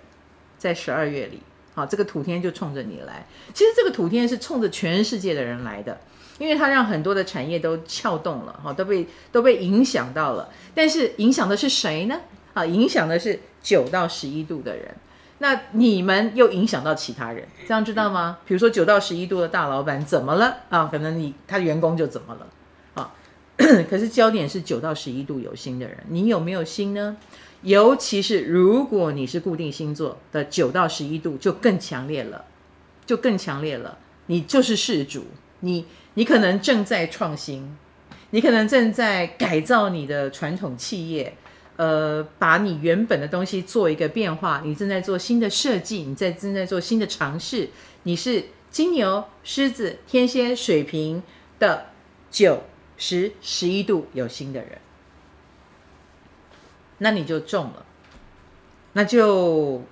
[0.57, 1.41] 在十二月里。
[1.73, 3.25] 好，这个土天就冲着你来。
[3.53, 5.99] 其实这个土天是冲着全世界的人来的，
[6.37, 10.49] 因为它让很多的产业都撬动了，哈，都被都被影响到了。
[10.75, 12.19] 但是影响的是谁呢？
[12.53, 14.95] 啊，影响的是九到十一度的人。
[15.39, 18.39] 那你们又影响到其他人，这样知道吗？
[18.45, 20.57] 比如说九到十一度的大老板怎么了？
[20.69, 22.47] 啊，可能你他的员工就怎么了？
[22.95, 23.13] 啊，
[23.89, 27.17] 可是焦点是九到十一度有心的人，你有没有心呢？
[27.61, 32.45] 尤其是如果你是固定星座的九到十一度，就更强烈了，
[33.05, 33.97] 就更强烈了。
[34.27, 35.25] 你就是事主，
[35.61, 35.85] 你
[36.17, 37.77] 你可能正在创新，
[38.31, 41.37] 你可能正在改造你的传统企业，
[41.75, 44.63] 呃，把你原本的东西做一个变化。
[44.65, 47.69] 你正在做新的设计，你在正在做新的尝试。
[48.01, 51.21] 你是金牛、狮子、天蝎、水瓶
[51.59, 51.85] 的
[52.31, 52.63] 九、
[52.97, 54.79] 十、十一度有心的人。
[56.97, 57.85] 那你就中了，
[58.93, 59.83] 那就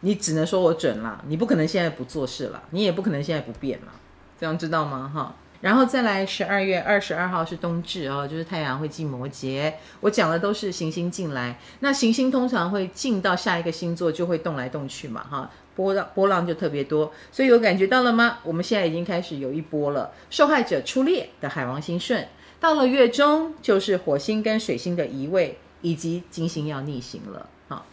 [0.00, 3.92] 你只能说我准了，你不可能现在不做事了，你也不可能现在不变了，
[4.40, 5.12] 这样知道吗？
[5.14, 18.38] 哈，然后再来十二月二十二号是冬至哦，就是太阳会进摩羯，我讲的都是行星进来，那行星通常会进到下一个星座就会动来动去嘛，哈，波浪波浪就特别多，所以有感觉到了吗？
[18.42, 22.26] 我们现在已经开始有一波了，受害者出列的海王星顺，
[22.58, 25.58] 到了月中就是火星跟水星的移位。
[25.82, 27.86] 以及金星要逆行了，好，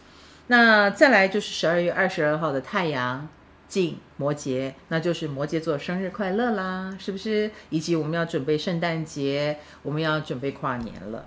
[0.48, 3.26] 那再来就是十二月二十二号的太阳
[3.66, 7.50] 进摩羯，那就是摩羯座生日快乐啦，是不是？
[7.70, 11.24] 以及我们要准备圣诞节，我们要准备跨年了，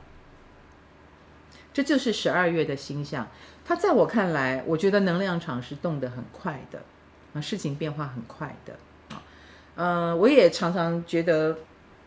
[1.74, 3.28] 这就是十二月的星象。
[3.66, 6.84] 它在我看来，我觉得能量场是动得很快的，
[7.34, 8.76] 啊，事情变化很快的，
[9.10, 9.24] 啊，
[9.74, 11.58] 呃，我也常常觉得。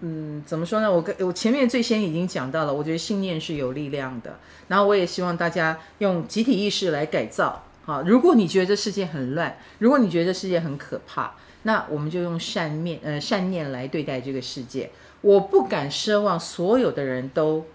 [0.01, 0.93] 嗯，怎么说呢？
[0.93, 4.39] 我跟我前面最先已经讲到了，我觉得信念是有力量的。
[4.69, 7.65] 然后我也希望大家用集体意识来改造。
[7.85, 14.91] 好，如果你觉得这世界很乱，如果你觉得这世界很可怕，那我们就用善念呃善念来对待这个世界。
[15.21, 17.67] 我不敢奢望所有的人都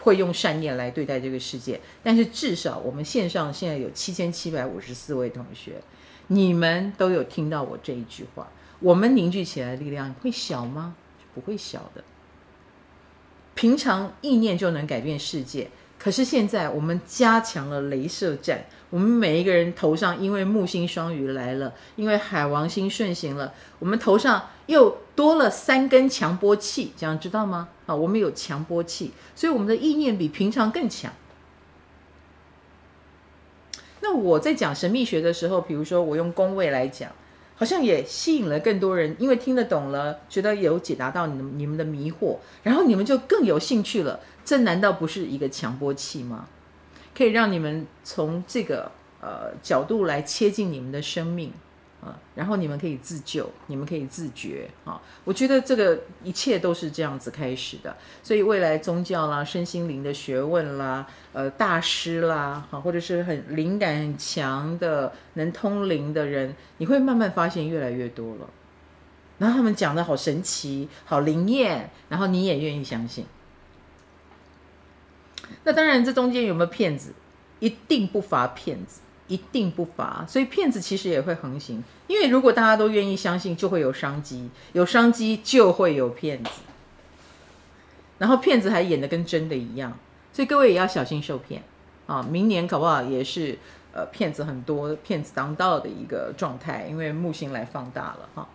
[0.00, 5.80] 会用善念来对待这个世界，但是至少我们线上现在有七千七百五十四位同学，
[6.28, 8.48] 你们都有听到我这一句话，
[8.80, 10.94] 我们凝聚起来的力量会小吗？
[11.34, 12.02] 不会小的，
[13.54, 15.70] 平常意念就能改变世界。
[15.98, 27.68] 可是现在我们加强了镭射战，我们每一个人头上因为木星双鱼来了，因为海王星顺行了，我们头上又多了三根强波器，这样知道吗？
[27.86, 31.12] 啊，我们有强波器，所以我们的意念比平常更强。
[34.00, 37.10] 那我在讲神秘学的时候，比如说我用宫位来讲。
[37.60, 44.20] 好像也吸引了更多人，因为听得懂了，觉得有解答到你们你们的迷惑，然后你们就更有兴趣了。
[44.44, 46.46] 这难道不是一个强波器吗？
[47.18, 48.88] 可以让你们从这个
[49.20, 51.52] 呃角度来切近你们的生命。
[52.00, 55.02] 啊，然后你们可以自救，你们可以自觉啊！
[55.24, 68.48] 我觉得这个一切都是这样子开始的，所以未来宗教啦、身心灵的学问啦、呃大师啦，哈，或者是很灵感很强的、能通灵的人，你会慢慢发现越来越多了。
[69.38, 73.26] 然后他们讲的好神奇，好灵验，然后你也愿意相信。
[75.64, 77.12] 那当然，这中间有没有骗子？
[77.60, 80.24] 一定不乏骗子，一定不乏。
[80.28, 86.50] 所以骗子其实也会横行，因为如果大家都愿意相信，就会有商机，有商机就会有骗子。
[88.18, 89.96] 然后骗子还演得跟真的一样，
[90.32, 91.62] 所以各位也要小心受骗
[92.06, 92.20] 啊！
[92.28, 93.58] 明年搞不好也是
[93.92, 98.48] 呃骗子很多、骗子当道的一个状态，因为木星来放大了哈。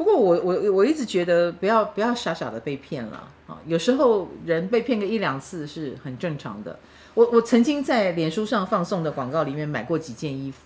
[0.00, 3.60] 不过我我我一直觉得不要不要傻傻的被骗了啊！
[3.66, 6.78] 有时候人被骗个一两次是很正常的。
[7.12, 10.60] 我我曾经在脸书上放送的广告里面买过几件衣服，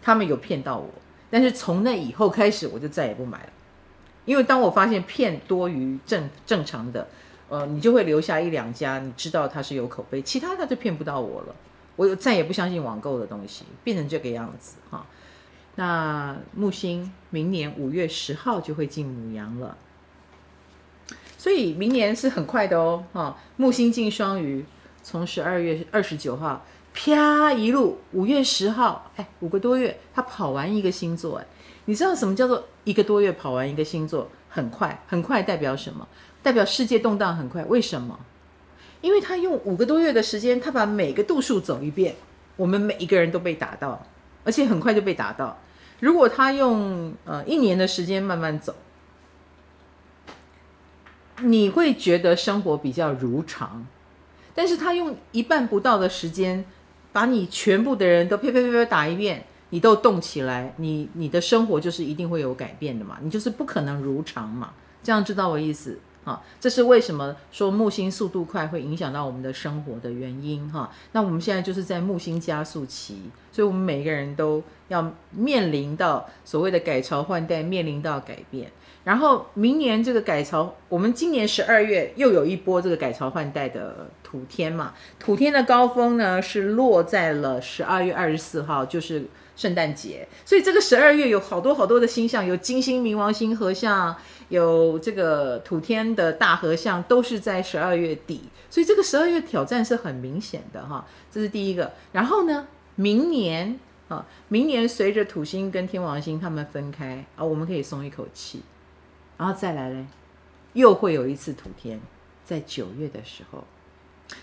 [0.00, 0.88] 他们有骗到我，
[1.28, 3.50] 但是从那以后开始我就再也不买了，
[4.24, 7.06] 因为当我发现骗多于正正常的。
[7.50, 11.54] 呃，你就会留下一两家，你知道他是有口碑，其他他就骗不到我了。
[11.96, 15.04] 我再也不相信网购的东西，变成这个样子哈。
[15.78, 19.76] 那木星明年五月十号就会进母羊了，
[21.36, 23.38] 所以明年是很快的哦哈。
[23.56, 24.64] 木星进双鱼，
[25.04, 31.46] 从十二月二十九号啪一路，五月十号，哎，五个多月，他跑完一个星座，哎，
[31.84, 34.28] 你知道什么叫做一个多月跑完一个星座？
[34.48, 36.08] 很快，很快代表什么？
[36.42, 38.18] 代表世界动荡很快，为什么？
[39.00, 42.16] 因为他用五个多月的时间，他把每个度数走一遍，
[42.56, 44.04] 我们每一个人都被打到，
[44.42, 45.56] 而且很快就被打到。
[46.00, 48.74] 如果他用呃一年的时间慢慢走，
[51.42, 53.86] 你会觉得生活比较如常。
[54.54, 56.64] 但是他用一半不到的时间，
[57.12, 66.00] 把你全部的人都啪啪啪啪打一遍，你都动起来，你你的生活就是一定会有改变的嘛，你就是不可能如常嘛，这样知道我意思？
[66.28, 70.90] 啊，这是为什么说木星速度快会影响到我们的生活的原因哈。
[71.12, 78.70] 那我们现在就是在木星加速期，所以我们每个人都要面临到所谓的改朝换代，面临到改变。
[79.04, 84.92] 然后明年这个改朝，我们今年十二月又有一波这个改朝换代的土天嘛。
[85.18, 89.24] 土天的高峰呢是落在了十二月二十四号，就是
[89.56, 90.28] 圣诞节。
[90.44, 94.14] 所以这个十二月有好多好多的星象，有金星、冥王星合相。
[94.48, 101.92] 有这个土天的大合相都是在十二月底，所以这个十二月挑战是很明显的哈，这是第一个。
[102.12, 108.62] 然后呢，明年啊，明年随着土星跟天王星他们分开啊，我们可以松一口气。
[109.36, 110.06] 然后再来嘞，
[110.72, 112.00] 又会有一次土天，
[112.44, 113.62] 在九月的时候。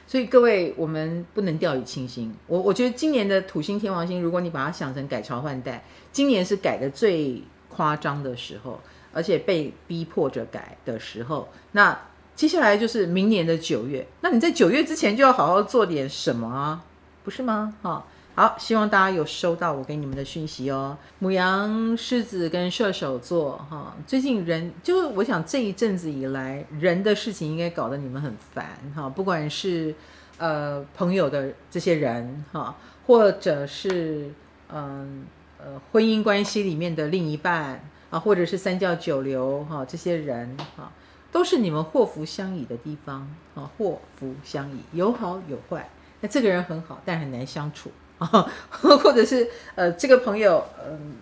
[0.07, 2.33] 所以各位，我们不能掉以轻心。
[2.47, 8.79] 我我觉得今年的土星天王星，如果你把它想成改朝换代，今年是改的最夸张的时候。
[9.15, 11.97] 而且被逼迫着改的时候，那
[12.35, 14.05] 接下来就是明年的九月。
[14.19, 16.83] 那你在九月之前就要好好做点什么啊，
[17.23, 17.73] 不是吗？
[17.81, 20.97] 哈，好，希望大家有收到我给你们的讯息哦。
[21.19, 29.95] 母羊、狮子跟射手座，哈，最近人就我想这一阵子以来，人的事情应该搞得你们很烦，哈，不管是
[30.37, 32.75] 呃朋友的这些人，哈，
[33.07, 34.29] 或者是
[34.73, 35.25] 嗯，
[35.57, 37.81] 呃婚姻关系里面的另一半。
[38.15, 40.89] 啊，或者是三教九流哈，这些人哈，
[41.33, 45.89] 都是你们祸福相倚的地方啊，祸福相倚，有好有坏。
[46.21, 51.17] 那这个人很好，但很难相处啊，或者是呃，这个朋友嗯、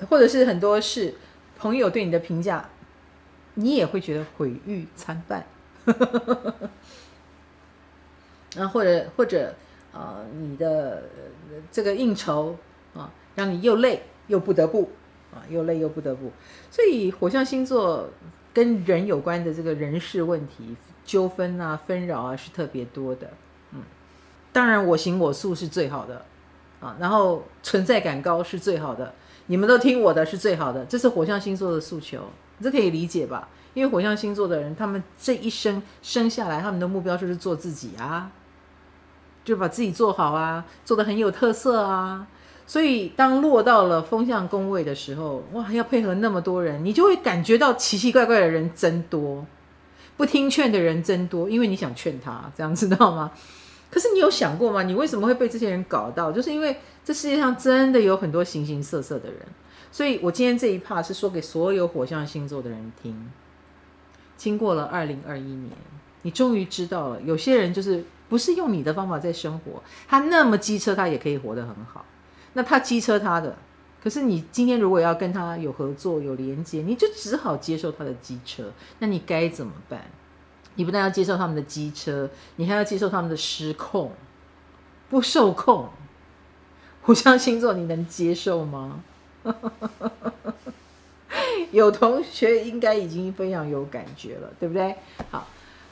[0.00, 1.14] 呃，或者是很多事，
[1.56, 2.68] 朋友对你的评价，
[3.54, 5.46] 你也会觉得毁誉参半。
[8.56, 9.54] 啊，或者或者
[9.92, 11.04] 啊、呃，你的
[11.70, 12.56] 这个应酬
[12.96, 14.90] 啊，让你又累又不得不。
[15.32, 16.30] 啊，又累又不得不，
[16.70, 18.08] 所以火象星座
[18.54, 23.30] 跟人有关的这个人事问题、纠纷啊、纷扰啊是特别多的。
[23.72, 23.82] 嗯，
[24.52, 26.24] 当然我行我素是最好的
[26.80, 29.14] 啊，然后存在感高是最好的，
[29.46, 32.22] 你们都听我的是最好的，这是火象星座的诉求，
[32.62, 33.48] 这可以理解吧？
[33.74, 38.32] 因为火象星座的人，他们这一生生下来，他们的目标就是做自己啊，
[39.44, 42.26] 就把自己做好啊，做得很有特色啊。
[42.68, 49.46] 所以，当落到了风象宫位的时候，哇，要配合那么多人，你就会感觉到奇奇怪怪的人真多，
[50.18, 53.32] 不听劝的人真多，因为你想劝他，这样知道吗？
[53.90, 54.82] 可是你有想过吗？
[54.82, 56.30] 你为什么会被这些人搞到？
[56.30, 59.40] 就是因为这世界上真的有很多形形色色的人。
[59.90, 63.32] 所以我今天这一趴是说给所有火象星座的人听。
[64.36, 65.70] 经过了二零二一年，
[66.20, 72.04] 你终于知道了，有些人就是不是用你的方法在生活，他那么机车，他也可以活得很好。
[72.58, 73.56] 那他机车他的，
[74.02, 78.72] 可是你今天如果要跟他有合作有连接，你就只好接受他的机车。
[78.98, 80.02] 那你该怎么办？
[80.74, 84.10] 你不但要接受他们的机车，你还要接受他们的失控、
[85.08, 85.88] 不受控。
[87.02, 89.04] 火象星座你能接受吗？
[91.70, 94.96] 有同学应该已经非常有感觉了，对不对？
[95.30, 95.46] 好，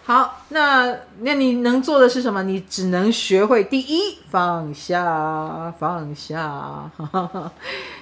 [0.07, 2.45] 好，那那你能做的是什么？
[2.45, 6.89] 你只能学会第一，放下，放下，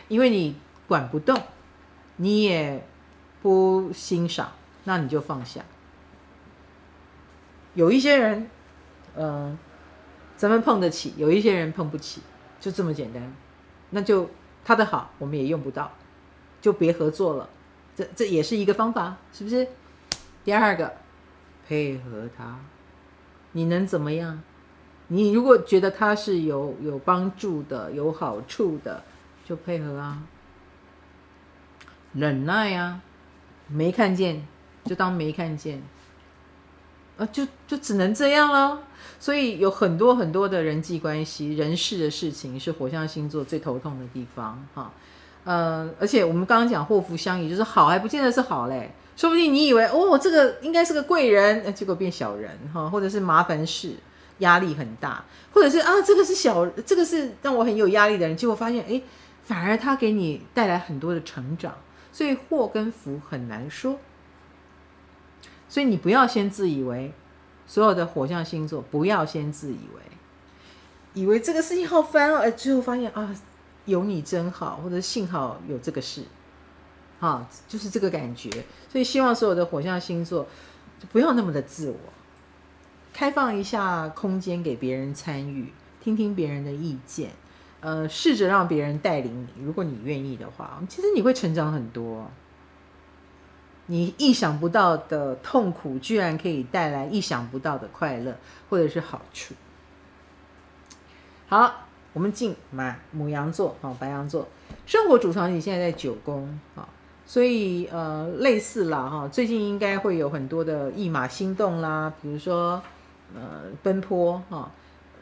[0.08, 0.54] 因为你
[0.86, 1.34] 管不动，
[2.16, 2.86] 你也
[3.40, 4.52] 不欣赏，
[4.84, 5.62] 那你就放下。
[7.72, 8.50] 有一些人，
[9.16, 9.58] 嗯、呃，
[10.36, 12.20] 咱们碰得起；有一些人碰不起，
[12.60, 13.34] 就这么简单。
[13.88, 14.28] 那就
[14.62, 15.90] 他的好，我们也用不到，
[16.60, 17.48] 就别合作了。
[17.96, 19.66] 这这也是一个方法，是不是？
[20.44, 20.92] 第二个，
[21.66, 22.58] 配合他，
[23.52, 24.42] 你能怎么样？
[25.08, 29.02] 你如果觉得他是有有帮助的、有好处的，
[29.44, 30.22] 就配合啊，
[32.14, 33.00] 忍耐啊，
[33.68, 34.46] 没看见
[34.84, 35.82] 就当没看见。
[37.16, 38.80] 啊，就就只能这样了。
[39.20, 44.90] 所以有很多很多的人际关系、人事的事情，是火象星座最头痛的地方哈。
[45.44, 53.94] 呃，而且我们刚刚讲祸福相依，就是好还不见得是好嘞，说不定你以为哦，这个应该是个贵人，结果变小人哈，或者是麻烦事，
[54.38, 59.00] 压力很大，或者是啊，这个是小，这个是让我很有压力的人，结果发现哎，
[59.44, 61.74] 反而他给你带来很多的成长，
[62.12, 63.98] 所以祸跟福很难说。
[65.68, 67.12] 所以你不要先自以为，
[67.66, 70.02] 所有的火象星座不要先自以为，
[71.14, 73.34] 以为这个事情好烦哦，哎，最后发现啊，
[73.84, 76.22] 有你真好，或者幸好有这个事，
[77.24, 78.50] 啊，就是这个感觉。
[78.90, 80.46] 所以希望所有的火象星座
[81.10, 81.96] 不要那么的自我，
[83.14, 85.72] 开放一下空间给别人参与，
[86.02, 87.30] 听听别人的意见，
[87.80, 89.64] 呃，试着让别人带领你。
[89.64, 92.30] 如果你愿意的话，其实你会成长很多。
[93.86, 98.36] 你意想不到的痛苦，居然可以带来意想不到的快乐，
[98.68, 99.54] 或者是好处。
[101.46, 104.48] 好，我们进马母羊座，好，白羊座，
[104.86, 106.88] 生活主场景现在在九宫，啊，
[107.26, 112.82] 所以呃，类似啦，哈，最近应该会有很多的驿马心动啦，比如说
[113.34, 114.70] 呃，奔波，哈，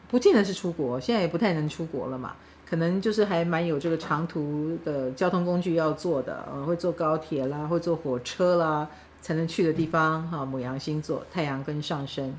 [0.09, 2.35] 不见得是出国，现在也不太能出国了嘛。
[2.65, 8.89] 可能就是还蛮有这个长途的交通工具要坐的，呃，会坐高铁啦，会坐火车啦，
[9.21, 10.43] 才能去的地方哈。
[10.43, 12.33] 母羊星座，太阳跟上升，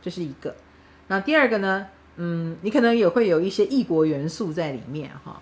[0.00, 0.54] 这是一个。
[1.08, 1.86] 那第二个呢？
[2.16, 5.40] 嗯，你可能也会有一些异国元素在里面哈，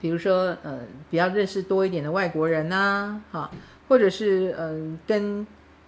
[0.00, 0.80] 比如说呃，
[1.10, 3.50] 比较认识多一点的外国人呐，哈，
[3.88, 5.46] 或者是嗯、呃，跟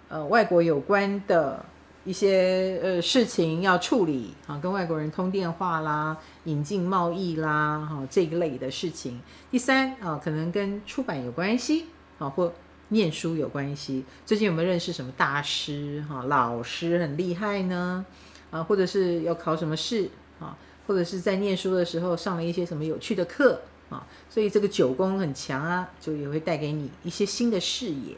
[0.09, 1.65] 呃外国有关的。
[2.05, 9.21] 一些呃事情要处理啊，跟外国人通电话啦，引进贸易啦，哈这一类的事情。
[9.49, 11.85] 第三啊，可能跟出版有关系
[12.19, 12.51] 啊，或
[12.89, 14.03] 念书有关系。
[14.25, 18.05] 最近有没有认识什么大师哈、老师很厉害呢？
[18.51, 20.09] 啊，或者是要考什么试
[20.41, 23.61] 啊，或者是在念书的时候上了一些什么有趣的课
[23.93, 28.17] 啊，所以这个九宫很强啊，就也会带给你一些新的视野。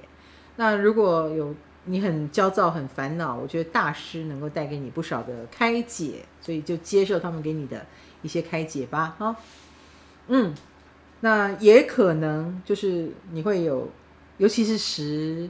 [0.55, 1.53] 那如果有。
[1.87, 7.85] 你很焦躁，很烦恼，我觉得大师能够带给你不少的开解，所以就接受他们给你的
[8.23, 9.35] 一些开解吧，哈，
[10.27, 10.55] 嗯，
[11.19, 13.87] 那也可能就是你会有，
[14.39, 15.47] 尤其是十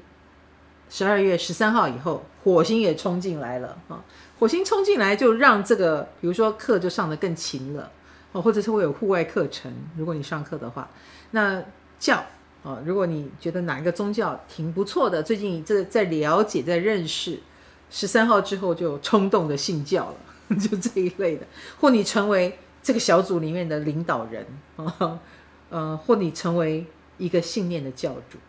[0.90, 4.04] 十二月十三号以后，火星也冲进来了，哈，
[4.38, 7.90] 火星冲进来就让这个，比如说课就上得更勤了，
[8.36, 10.90] 哦，或者是会有户外课程，如果你上课的话，
[11.32, 11.64] 那
[11.98, 12.22] 教。
[12.64, 17.40] 啊，如果你觉得哪一个宗教挺不错的，最近这在了解、在认识，
[17.92, 21.46] 十三号之后就冲动的信教了， 就这一类的，
[21.80, 24.44] 或你成为这个小组里面的领导人
[24.78, 25.20] 啊，
[25.70, 26.88] 呃，或你成为
[27.20, 28.40] 一个信念的教主。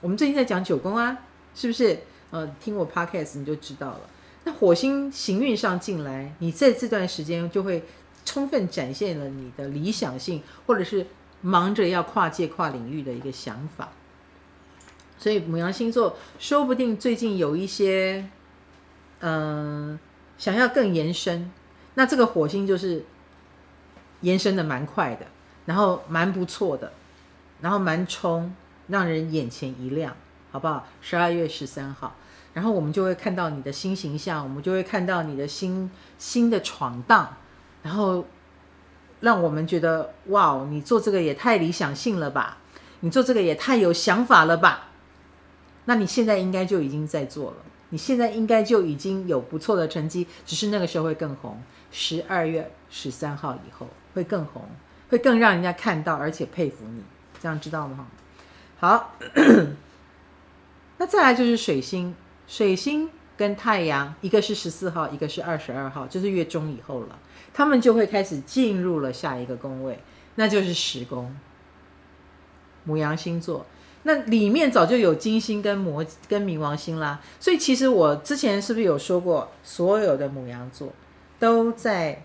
[0.00, 1.18] 我们最近在讲九宫啊，
[1.52, 1.98] 是不是？
[2.30, 4.00] 呃，听我 podcast 你就知道了。
[4.44, 7.82] 那火星行运上进来，你在这段时间就会
[8.26, 11.06] 充分展现了你的理想性，或者是。
[11.42, 13.90] 忙着要跨界跨领域的一个想法，
[15.18, 18.26] 所以母羊星座说不定最近有一些，
[19.20, 19.96] 嗯、
[20.38, 21.52] 想要更延伸，
[21.94, 23.04] 那这个火星就是
[24.22, 25.26] 延伸的蛮快的，
[25.66, 26.92] 然后蛮不错的，
[27.60, 28.52] 然后蛮冲，
[28.88, 30.16] 让人眼前一亮，
[30.50, 30.88] 好不好？
[31.02, 32.16] 十二月十三号，
[32.54, 37.36] 然后我们就会看到你的新形象，我们就会看到你的新新的闯荡，
[37.86, 38.26] 然后。
[39.20, 42.58] 让我们觉得哇哦，你做这个也太理想性了吧？
[43.00, 44.90] 你做这个也太有想法了吧？
[45.86, 47.56] 那你现在应该就已经在做了，
[47.88, 51.58] 你现在应该就已经有不错的成绩，只是那个时候会更红。
[51.90, 54.62] 十二月十三号以后会更红，
[55.08, 57.02] 会更让人家看到，而且佩服你，
[57.40, 58.06] 这样知道吗？
[58.78, 59.14] 好，
[60.98, 62.14] 那再来就是水星，
[62.46, 67.18] 水星跟太阳，一个是十四号，一个是二十二号，就是月中以后了。
[67.56, 69.98] 他们就会开始进入了下一个宫位，
[70.34, 71.34] 那就是十宫。
[72.84, 73.64] 母羊星座，
[74.02, 77.18] 那里面早就有金星跟魔跟冥王星啦。
[77.40, 80.92] 所以其实我之前是不是有说过，所有的母羊座
[81.38, 82.22] 都在，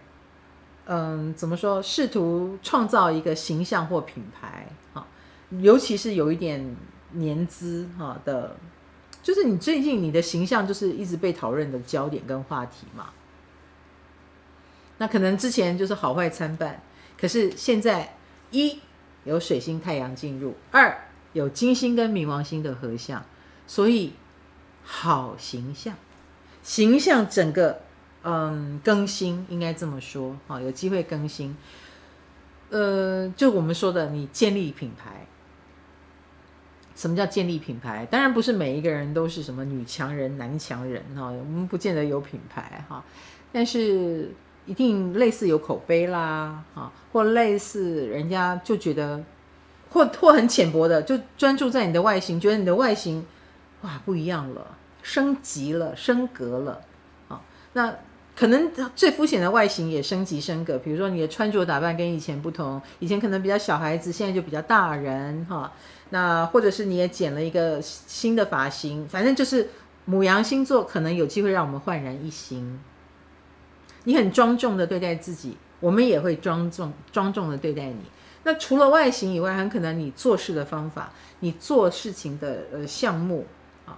[0.84, 5.08] 嗯，怎么说，试图创造一个形象或品牌啊，
[5.62, 6.76] 尤其是有一点
[7.14, 8.58] 年资哈的，
[9.24, 13.06] 就是你最近你的形象就是一直被讨论的焦点跟话题嘛。
[15.02, 16.80] 那可能之前就是好坏参半，
[17.20, 18.16] 可是现在
[18.52, 18.80] 一
[19.24, 20.96] 有水星太阳进入，二
[21.34, 23.26] 有金星跟冥王星的合相，
[23.66, 24.14] 所以
[24.84, 25.96] 好形象，
[26.62, 27.82] 形象整个
[28.22, 31.58] 嗯更新，应该这么说啊，有机会更新。
[32.70, 35.26] 呃，就我们说的，你建立品牌，
[36.96, 38.06] 什么叫建立品牌？
[38.06, 43.04] 当然不是每一个人都是什么女强人、男强人哈，我们不见得有品牌哈，
[43.52, 44.32] 但是。
[44.66, 49.24] 一定类似有口碑啦，啊，或类似人家就觉得，
[49.90, 53.26] 或或很浅薄的，就专注在你的外形，觉得你的外形
[53.82, 56.82] 哇不一样了，升级了，升格了，
[57.28, 57.42] 啊，
[57.74, 57.96] 那
[58.36, 65.72] 可能最肤浅的外形也升级升格，比如说你的穿着打扮跟以前不同，以前可能比较小孩子，现在就比较大人，哈，
[66.12, 69.70] 那或者是你也剪了一个新的发型，反正就是
[70.06, 72.80] 母羊星座可能有机会让我们焕然一新。
[74.04, 78.02] 你很庄重的对待自己，我们也会庄重庄重的对待你。
[78.44, 83.46] 那除了外形以外，很可能你做事的方法，你做事情的呃项目
[83.86, 83.98] 啊，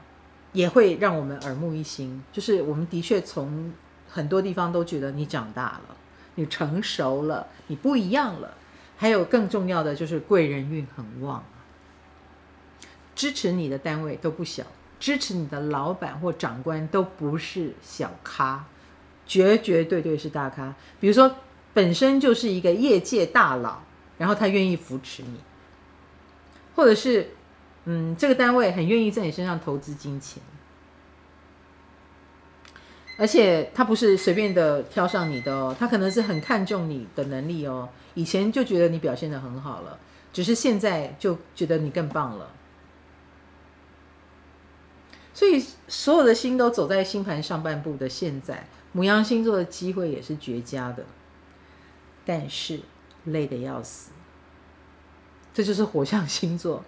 [0.51, 2.21] 也会让我们耳目一新。
[2.31, 3.71] 就是我们的确从
[4.09, 5.95] 很多地方都觉得你长大了，
[6.35, 8.53] 你成熟了，你不一样了。
[8.97, 11.43] 还有更重要的就是贵人运很旺，
[13.15, 14.63] 支持你的单位都不小，
[14.99, 18.65] 支持你的老板或长官都不是小咖。
[19.25, 21.35] 绝绝对对是大咖，比如说
[21.73, 23.81] 本身就是一个业界大佬，
[24.17, 25.39] 然后他愿意扶持你，
[26.75, 27.31] 或者是
[27.85, 30.43] 嗯，这个单位很愿意在你身上投资金钱，
[33.17, 39.97] 而且他不是随便的挑上你的哦，他可能是很看重你的能力哦，以前就觉得你表现得很好了，
[40.31, 42.51] 只是现在就觉得你更棒了，
[45.33, 48.67] 所以所有的星都走在星盘上半部的现在。
[48.93, 51.03] 母羊星座的机会也是绝佳的，
[52.25, 52.79] 但是
[53.25, 54.11] 累得要死。
[55.53, 56.83] 这就是火象星座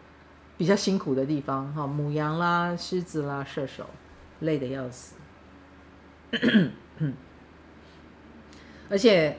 [0.58, 3.86] 比较辛苦的地方哈，母羊啦、狮子啦、射手，
[4.40, 5.16] 累得要死。
[8.90, 9.38] 而且，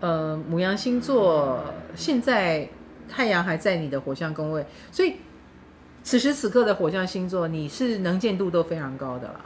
[0.00, 1.64] 呃，母羊星座
[1.94, 2.68] 现在
[3.08, 5.16] 太阳还在你的火象宫位，所以
[6.02, 9.40] 此时此刻的火象星座，你是能见度都非常高的啦。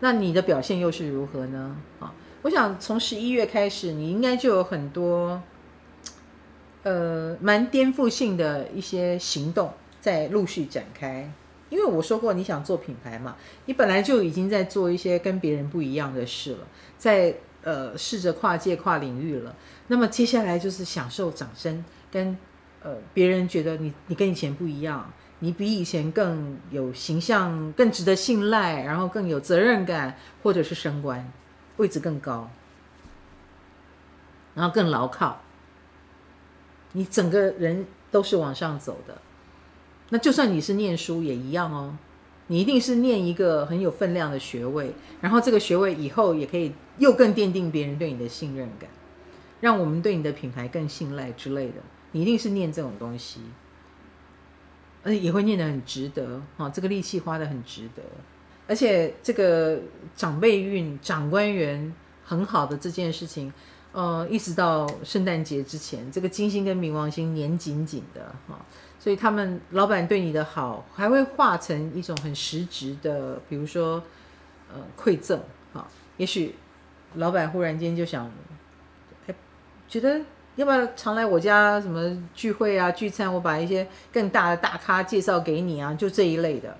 [0.00, 1.76] 那你的表现又是如何呢？
[1.98, 5.42] 啊，我想从十一月开始，你应该就有很多，
[6.82, 11.30] 呃，蛮颠覆性的一些行动在陆续展开。
[11.68, 13.36] 因为我说过，你想做品牌嘛，
[13.66, 19.54] 你本来就已经在做一些跟别人不一样的事了，在呃试着跨界跨领域了。
[19.86, 22.36] 那么接下来就是享受掌声，跟
[22.82, 25.12] 呃别人觉得你你跟以前不一样。
[25.40, 31.32] 你比以前更有形象，更值得信赖，然后更有责任感，或者是升官，
[31.78, 32.50] 位置更高，
[34.54, 35.40] 然后更牢靠。
[36.92, 39.18] 你整个人都是往上走的。
[40.10, 41.96] 那就算你是念书也一样哦，
[42.48, 48.90] 你一定是念一个很有分量的学位，然后这个学位以后也可以又更奠定别人对你的信任感，
[49.60, 51.76] 让我们对你的品牌更信赖之类的。
[52.12, 53.40] 你一定是念这种东西。
[55.02, 58.02] 而且也会念得很值得，哈，这个力气花得很值得，
[58.68, 59.80] 而且这个
[60.14, 61.92] 长辈运、长官缘
[62.22, 63.50] 很好的这件事情，
[63.92, 68.64] 呃，一直到圣诞节之前，这个金星跟冥王星黏紧紧的，哈，
[68.98, 74.02] 所以他们老板对你的好，还会化成一种很实质的，比如说，
[74.70, 75.40] 呃，馈赠，
[75.72, 75.88] 哈，
[76.18, 76.54] 也许
[77.14, 78.30] 老板忽然间就想，
[79.26, 79.34] 哎，
[79.88, 80.20] 觉得。
[80.56, 83.32] 要不要常来我家什么聚会啊、聚餐？
[83.32, 86.76] 我把一些更大的大咖介绍给你啊，就这一类的，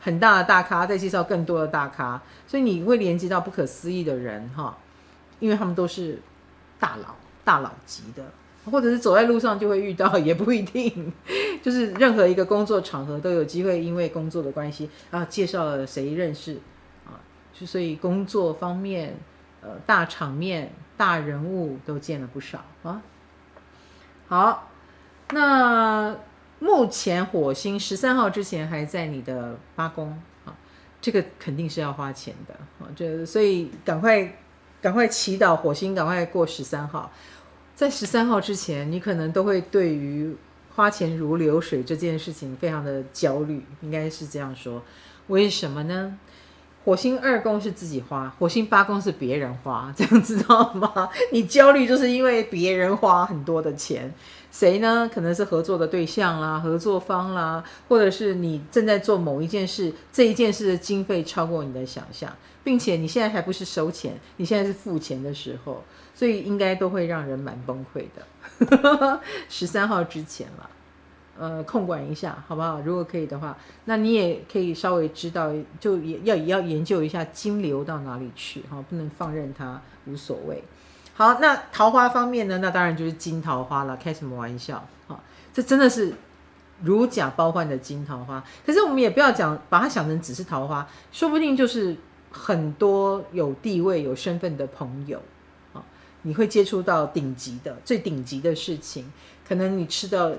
[0.00, 4.76] 很大的大咖再介绍更多的大咖，所以你会连接到不可思议的人哈，
[5.38, 6.20] 因为他们都是
[6.78, 7.14] 大佬、
[7.44, 8.24] 大佬级的，
[8.70, 11.10] 或者是走在路上就会遇到，也不一定，
[11.62, 16.58] 就是任何一个工作场合都有机会，因为工作的关系啊，介绍了谁认识
[17.06, 17.16] 啊，
[17.54, 19.16] 就所以工作方面，
[19.62, 23.00] 呃，大场面、大人物都见了不少啊。
[24.32, 24.66] 好，
[25.32, 26.16] 那
[26.58, 30.56] 目前火星十三号之前还在你的八宫啊，
[31.02, 34.38] 这个肯定是要花钱的啊，这所以赶快
[34.80, 37.12] 赶快祈祷火星赶快过十三号，
[37.74, 40.34] 在十三号之前，你可能都会对于
[40.74, 44.82] 花钱如流水这件事情非常的焦虑，应该是这样说。
[45.26, 46.18] 为什么呢？
[46.84, 51.08] 火星二宫是自己花，火星八宫是别人花， 这样知道吗？
[51.30, 54.12] 你焦虑就是因为别人花很多的钱，
[54.50, 55.08] 谁呢？
[55.12, 69.20] 可能是合作的对象啦、合作方啦，或者是你正在做某一件事，这一件事的经费超过你的想象，并且你现在还不是收钱，你现在是付钱的时候，所以应该都会让人蛮崩溃的。
[69.48, 70.68] 十三号之前了。
[71.42, 72.80] 呃，控管一下，好不好？
[72.82, 80.62] 如果可以的话，那你也可以稍微知道，就也要也要研究一下金流到哪里去，哈，不能放任它，无所谓。
[81.14, 82.58] 好，那桃花方面呢？
[82.58, 84.86] 那当然就是金桃花了，开什么玩笑？
[85.08, 85.18] 哈，
[85.52, 86.14] 这真的是
[86.80, 88.44] 如假包换的金桃花。
[88.64, 91.96] 可是我们也不要讲，把它想成只是桃花，说不定就是
[92.30, 95.20] 很多有地位、有身份的朋友，
[95.72, 95.82] 啊，
[96.22, 99.10] 你会接触到顶级的、最顶级的事情，
[99.44, 100.30] 可能你吃到。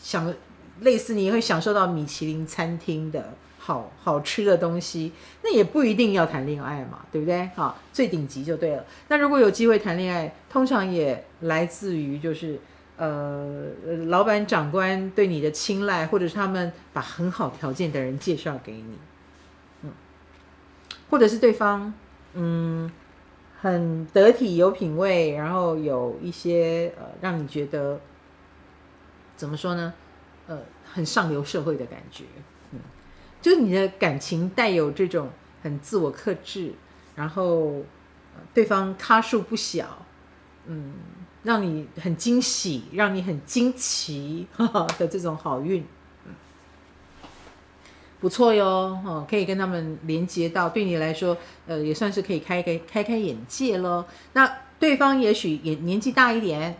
[0.00, 0.32] 想
[0.80, 5.12] 类似你会享受到米其林餐厅的好好吃的东西，
[5.42, 7.48] 那也不一定要谈恋爱嘛，对不对？
[7.54, 8.84] 好，最顶级就对了。
[9.08, 12.58] 那如果有机会谈恋爱，通常也来自于就是
[12.96, 13.66] 呃，
[14.08, 18.98] 老板长官对你的青睐，或者是他们把很好条件的人介绍给你，
[19.82, 19.90] 嗯，
[21.10, 21.92] 或者是对方
[22.34, 22.90] 嗯
[23.60, 28.00] 很得体有品味，然后有一些呃让你觉得。
[29.42, 29.92] 怎么说呢？
[30.46, 32.22] 呃，很上流社会的感觉，
[32.70, 32.78] 嗯，
[33.40, 35.30] 就是你的感情带有这种
[35.64, 36.72] 很自我克制，
[37.16, 37.82] 然后
[38.54, 40.06] 对方咖数不小，
[40.66, 40.94] 嗯，
[41.42, 45.84] 让你很惊喜，让你很惊奇哈哈的这种好运，
[46.24, 46.32] 嗯，
[48.20, 51.36] 不错哟，哦，可以跟他们连接到，对你来说，
[51.66, 54.04] 呃，也算是可以开开开开眼界喽。
[54.34, 56.78] 那对方也许也年纪大一点。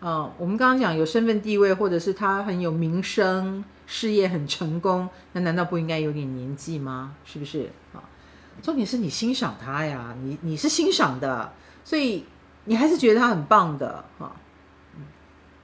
[0.00, 7.14] 哦，我们刚刚讲有身份地位，或者是他很有名声，事业很成功，那难道不应该有点年纪吗？
[7.22, 7.70] 是不是？
[7.92, 8.00] 啊，
[8.62, 11.52] 重点是你欣赏他呀，你你是欣赏的，
[11.84, 12.24] 所以
[12.64, 14.32] 你还是觉得他很棒的，哈。
[14.96, 15.02] 嗯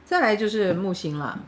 [0.05, 1.39] 再来就是木星了，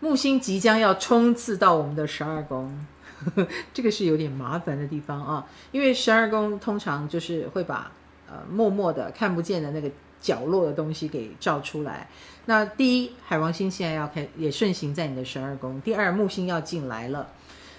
[0.00, 2.86] 木星即将要冲刺到我们的十二宫，
[3.72, 7.90] 这个是有点麻烦的地方啊，因为十二宫通常就是会把
[8.28, 9.90] 呃默默的看不见的那个。
[10.20, 12.08] 角落的东西给照出来。
[12.46, 15.80] 那第一，海王星现在要开，也顺行在你的十二宫。
[15.82, 17.28] 第二，木星要进来了，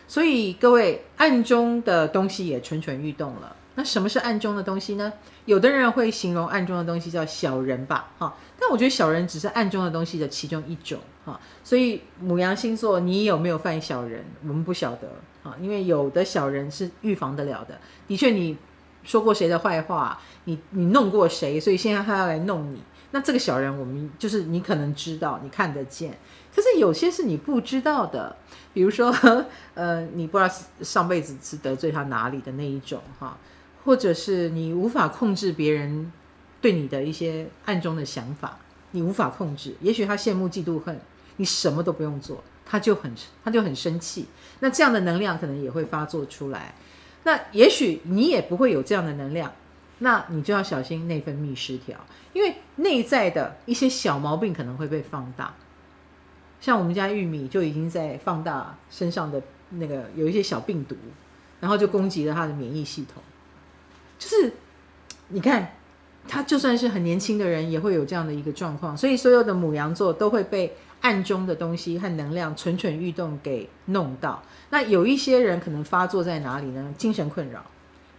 [0.08, 3.56] 所以各位暗中的东西也蠢蠢欲动了。
[3.74, 5.12] 那什么是暗中的东西呢？
[5.46, 8.36] 有的人会形容暗中的东西叫小人吧，哈。
[8.60, 11.40] 但我觉得小人只是暗中的东西的其中一种，哈。
[11.64, 14.24] 所以母羊星座，你有没有犯小人？
[14.44, 15.10] 我们不晓得，
[15.42, 15.56] 哈。
[15.60, 17.80] 因为有的小人是预防得了的。
[18.08, 18.56] 的确，你。
[19.02, 22.82] 说过谁的坏话，你你弄过谁，所以现在他要来弄你。
[23.12, 26.18] 那这个小人，我们就是你可能知道，你看得见，
[26.56, 28.36] 可是有些是你不知道的。
[28.74, 29.14] 比如说，
[29.74, 33.38] 呃，你不知道上辈子是得罪他哪里的那一种哈，
[33.84, 36.12] 或者是你无法控制别人
[36.62, 38.58] 对你的一些暗中的想法，
[38.91, 39.76] 你无法控制。
[39.82, 41.00] 也许他羡慕嫉妒恨，
[41.38, 43.12] 你什么都不用做，他就很
[43.43, 44.28] 他就很生气。
[44.60, 46.76] 那这样的能量可能也会发作出来。
[47.24, 49.52] 那也许你也不会有这样的能量，
[50.00, 51.97] 那你就要小心内分泌失调，
[52.34, 55.54] 因为内在的一些小毛病可能会被放大。
[56.60, 60.95] 像我们家玉米就已经在放大身上的那个有一些小病毒，
[61.62, 63.22] 然后就攻击了他的免疫系统。
[64.18, 64.52] 就是
[65.30, 65.76] 你看，
[66.28, 68.97] 他就算是很年轻的人，也会有这样的一个状况。
[68.97, 74.43] 所以所有的母羊座都会被暗中的东西和能量蠢蠢欲动给弄到。
[74.70, 76.93] 那有一些人可能发作在哪里呢？
[76.97, 77.64] 精神困扰，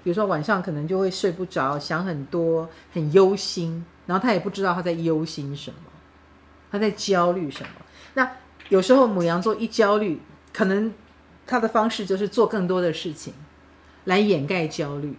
[0.02, 5.90] 比如说晚上可能就会睡不着，想很多，很忧心，然后他也不知道他在忧心什么，
[6.70, 7.70] 他在焦虑什么。
[8.14, 8.30] 那
[8.68, 10.20] 有时候母羊座一焦虑，
[10.52, 10.92] 可能
[11.46, 13.34] 他的方式就是做更多的事情
[14.04, 15.14] 来掩盖焦虑，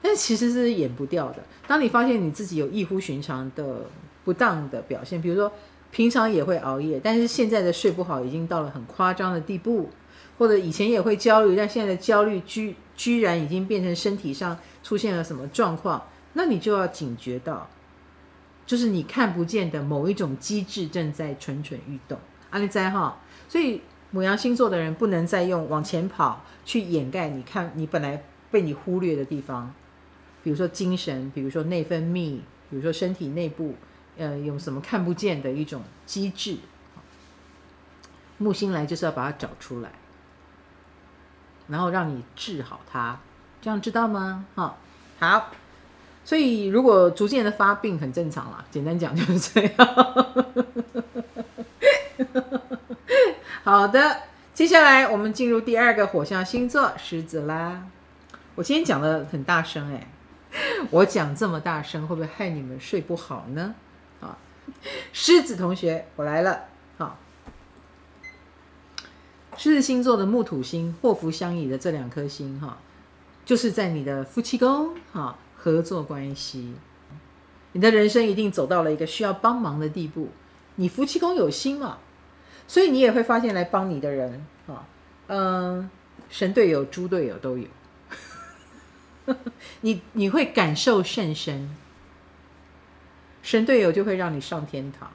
[0.00, 1.44] 但其实是掩不掉的。
[1.66, 3.86] 当你发现你自己有异乎寻常的
[4.24, 5.52] 不当的表现，比如说
[5.90, 9.90] 平常也会熬夜，但是现在的睡不好已经到了很夸张的地步。
[10.36, 17.68] 或者以前也会焦虑，但现在的焦虑居居然已经变成身体上出现了什么状况，那你就要警觉到，
[18.66, 22.18] 就是你看不见的某一种机制正在蠢蠢欲动。
[22.50, 23.80] 阿里在哈，所以
[24.10, 29.74] 母羊星座的人不能再用往前跑去掩盖你看你本来被你忽略的地方，
[30.42, 32.38] 比如说精神，比如说内分泌，
[32.70, 33.74] 比如说身体内部，
[34.16, 36.58] 呃，有什么看不见的一种机制。
[38.38, 39.90] 木星来就是要把它找出来。
[41.68, 43.18] 然后让你治好它，
[43.60, 44.46] 这样知道吗？
[44.54, 44.76] 哈，
[45.18, 45.50] 好。
[46.26, 49.72] 所以如果逐渐的发病很正常啦，简单讲就是这样。
[53.62, 54.22] 好的，
[54.54, 57.82] 接下来我们进入第二个火象星座狮子啦。
[58.54, 60.06] 我今天讲的很大声哎，
[60.90, 63.74] 我讲这么大声会不会害你们睡不好呢？
[64.22, 64.38] 啊，
[65.12, 66.68] 狮子同学，我来了。
[69.56, 72.78] 狮子星座的木土星祸福相倚的这两颗星哈，
[73.44, 76.74] 就是在你的夫妻宫哈，合作关系，
[77.72, 80.28] 你的人生一定走到了一个需要帮忙的地步。
[80.76, 81.98] 你夫妻宫有星嘛，
[82.66, 84.86] 所以你也会发现来帮你的人啊，
[85.28, 85.88] 嗯，
[86.28, 87.66] 神队友、猪队友都有。
[89.82, 91.74] 你你会感受甚深，
[93.42, 95.10] 神队友就会让你上天堂，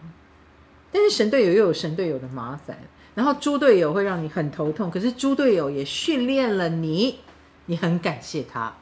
[0.92, 2.80] 但是神队友又有神队友的麻烦，
[3.20, 7.20] 然后猪队友会让你很头痛，可是猪队友也训练了你，
[7.66, 8.74] 你很感谢他。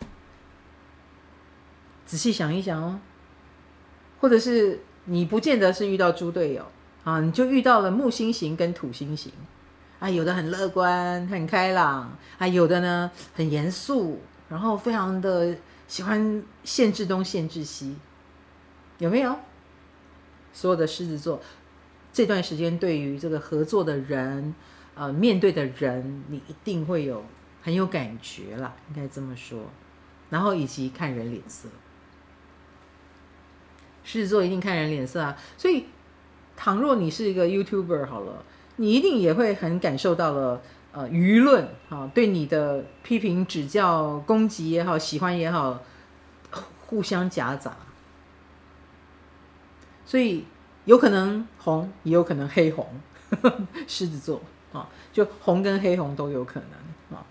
[2.06, 3.00] 仔细想一想哦，
[4.20, 6.64] 或者是你不见得是遇到猪队友
[7.04, 9.32] 啊，你就遇到了木星型跟土星型
[10.00, 14.22] 啊，有的很乐观很开朗啊，有的呢很严肃。
[14.50, 15.58] 然后非常的
[15.88, 17.98] 喜欢限制东限制西，
[19.00, 19.36] 有没有？
[20.54, 21.42] 所有的狮子座
[22.18, 24.56] 这段时间对于这个合作的人，
[24.96, 27.24] 呃，面对的人，你一定会有
[27.62, 29.60] 很有感觉啦，应该这么说。
[30.32, 31.70] 然后以及看人脸色，
[34.04, 35.38] 狮子座一定看人脸色啊。
[35.60, 35.86] 所以，
[36.56, 38.44] 倘若你是一个 YouTuber 好了，
[38.78, 40.60] 你一定也会很感受到了。
[40.94, 45.84] 呃，舆论啊，对你的批评、指教、攻击也好，喜欢也好，
[46.88, 47.78] 互相夹杂，
[50.04, 50.46] 所以
[50.88, 52.88] 有可能红，也有可能黑红。
[53.88, 57.24] 狮子座啊，就红跟黑红都有可能啊，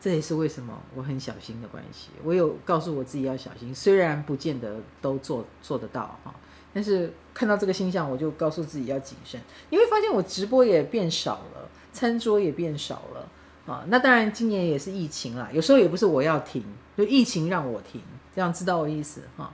[0.00, 2.10] 这也是为什么我很小心的关系。
[2.22, 6.32] 我有告诉我自己要小心，虽然不见得都做做得到哈，
[6.72, 9.40] 但是看到这个星象，我就告诉自己要谨慎。
[9.70, 11.68] 你会发现我直播也变少了。
[11.92, 13.28] 餐桌也变少了
[13.72, 16.60] 啊，那当然今年也是疫情啦，有时候也不是我要停，
[16.96, 18.00] 就疫情让我停，
[18.34, 19.52] 这样知道我意思哈。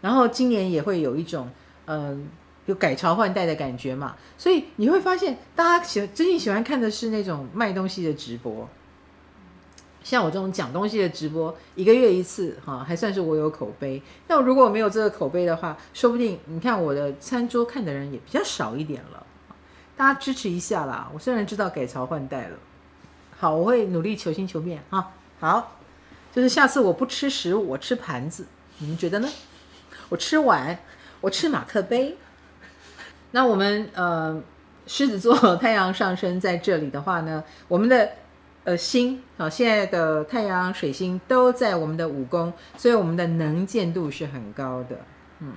[0.00, 1.48] 然后今年也会有一种
[1.86, 2.28] 嗯，
[2.68, 8.68] 有改朝换代的感觉嘛，所以你会发现大家喜最近喜欢看的是那种卖东西的直播，
[10.04, 14.02] 像我这种讲东西的直播，一个月一次哈，还算是我有口碑。
[14.26, 19.24] 那如果我没有这个口碑的话，说不定你看我的餐桌看的人也比较少一点了。
[19.96, 21.10] 大家支持一下啦！
[21.14, 22.56] 我虽然知道改朝换代了，
[23.38, 25.10] 好，我会努力求新求变啊。
[25.40, 25.78] 好，
[26.34, 28.46] 就是下次我不吃食物，我吃盘子，
[28.76, 29.28] 你们觉得呢？
[30.10, 30.78] 我吃碗，
[31.22, 32.18] 我吃马克杯。
[33.30, 34.42] 那我们呃，
[34.86, 38.10] 狮子座太阳上升在这里的话呢，我们的
[38.64, 44.98] 呃星啊，现在的太阳、水星都在我们的五宫，所以我们的能见度是很高的，
[45.40, 45.52] 嗯。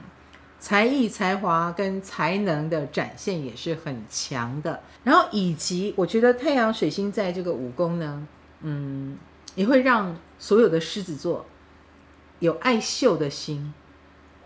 [0.64, 8.28] 才艺、才华跟才能的展现也是很强的，然后以及我觉得太阳水星在这个五宫呢，
[8.62, 9.18] 嗯，
[9.56, 11.48] 也会让所有的狮子座
[12.38, 13.74] 有爱秀的心，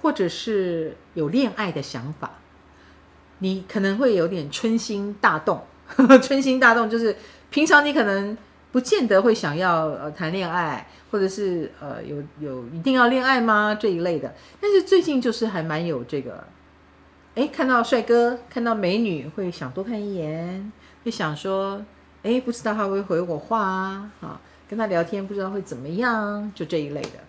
[0.01, 2.32] 或者是有恋爱的想法，
[3.40, 7.16] 你可能会有点春心大动，呵呵，春心大动就是
[7.50, 8.38] 平常你可能。
[8.72, 14.36] 不见得会想要呃谈恋爱，或者是呃有有一定要恋爱吗这一类的？
[14.60, 16.44] 但是最近就是还蛮有这个，
[17.36, 20.74] 哎，看到帅哥，看到美女，会想多看一眼，
[21.06, 21.82] 会想说，
[22.22, 27.20] 哎，不知道他会回我话啊，啊，跟他聊天不知道会怎么样，就这一类的。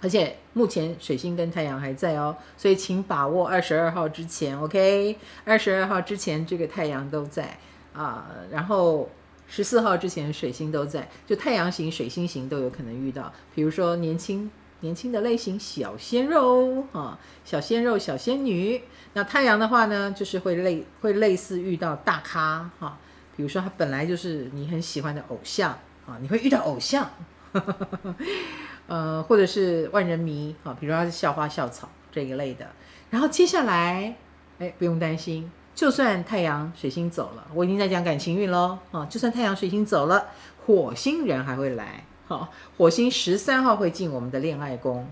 [0.00, 7.58] 而且目前水星跟太阳还在哦，所以请把握二十二号之前，OK，二十二号之前这个太阳都在
[7.92, 9.08] 啊，然后。
[9.52, 13.32] 十四号之前水星都在，就太阳型、水星型都有可能遇到。
[13.52, 14.48] 比如说年轻
[14.78, 18.80] 年轻的类型小鲜肉啊，小鲜肉、小仙女。
[19.14, 22.96] 那太阳的话呢，就是会类会类似遇到大咖哈，
[23.36, 25.72] 比如说他本来就是你很喜欢的偶像
[26.06, 27.10] 啊，你会遇到偶像，
[28.90, 32.66] 呃，或者是万人迷啊，比如说他是校花校草这一类的。
[33.08, 34.16] 然后接下来，
[34.58, 35.48] 哎，不用担心。
[35.72, 39.06] 就算太阳水星走了，我已经在讲感情运喽啊！
[39.06, 40.26] 就算太阳水星走了，
[40.66, 42.04] 火星人还会来。
[42.26, 45.08] 好，火星十三号会进我们的恋爱宫，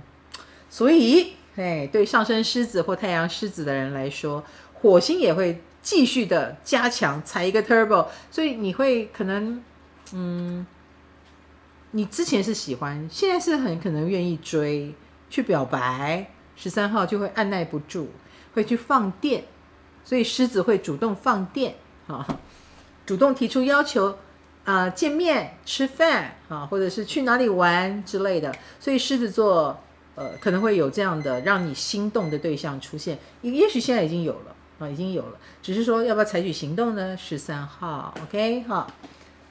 [0.69, 8.09] 所以哎，对上升狮子或太阳狮子的人来说，火星也会继续的加强，踩一个 turbo。
[8.31, 9.63] 所以你会可能，
[10.13, 10.67] 嗯，
[11.93, 14.95] 你之前是喜欢，现在是很可能愿意追，
[15.31, 16.31] 去表白。
[16.55, 18.09] 十三号就会按捺不住，
[18.53, 19.45] 会去放电。
[20.05, 21.75] 所以狮子会主动放电，
[22.07, 22.27] 啊，
[23.07, 24.17] 主动提出要求，
[24.65, 28.55] 啊、见面吃饭，啊，或者是去哪里玩之类的。
[28.81, 29.79] 所以狮子座，
[30.15, 33.19] 呃，可能会有这样的让你心动的对象出现。
[33.43, 37.17] 也也许现在已经有了，啊，已经有了，只是说要不要采取行动呢？
[37.17, 38.91] 十三号，OK，好，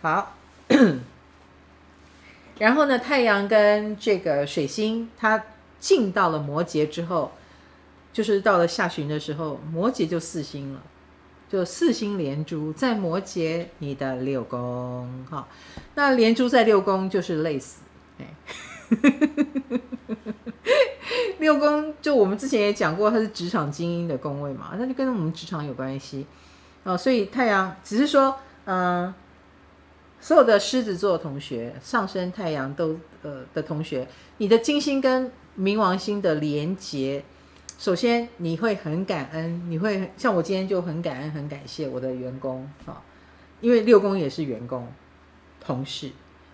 [0.02, 0.36] 好。
[2.60, 5.44] 然后呢，太阳跟这个水星，它
[5.80, 7.32] 进到了摩羯之后，
[8.12, 10.82] 就是到了下旬的时候，摩羯就四星了，
[11.48, 15.48] 就四星连珠在摩羯你的六宫，哈，
[15.94, 17.82] 那连珠在六宫就是累死，
[18.20, 18.26] 哎，
[21.38, 26.26] 六宫就我们之前也讲过，它是职场精英的宫位嘛，那就跟我们职场有关系，
[26.84, 28.36] 哦，所以太阳只是说，
[28.66, 29.14] 嗯。
[30.20, 34.08] 所有的狮子座同学，上升太阳都呃的同学，
[34.38, 37.24] 你的金星跟冥王星的连结，
[37.78, 43.02] 首先你会很感恩，你会像我今天就很感恩、很感谢我的员工啊，
[43.62, 44.88] 因为六宫也是员工、
[45.60, 46.12] 同事，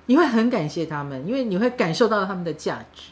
[0.08, 3.12] 你会很感谢他们，因为你会感受到他们的价值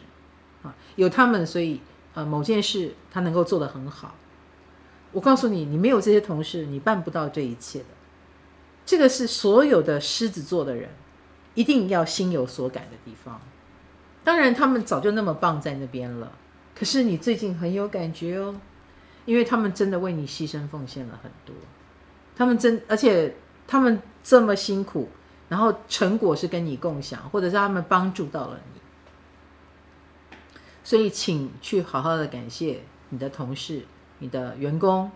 [0.63, 1.79] 啊，有他们，所以
[2.13, 4.15] 呃某件事他能够做得很好。
[5.13, 7.85] 我告诉你，你没有这些同事，你办不到这一切的。
[8.91, 10.89] 这个是所有的狮子座的人
[11.55, 13.39] 一定要心有所感的地方。
[14.21, 16.29] 当然，他们早就那么棒在那边了。
[16.75, 18.53] 可是你最近很有感觉哦，
[19.23, 21.55] 因为他们真的为你牺牲奉献了很多。
[22.35, 23.33] 他们真，而且
[23.65, 25.07] 他们这么辛苦，
[25.47, 28.81] 然后成果是跟你共享，或者是他们帮助到了你。
[30.83, 33.85] 所以，请去好好的感谢你的同事、
[34.19, 35.09] 你的员工，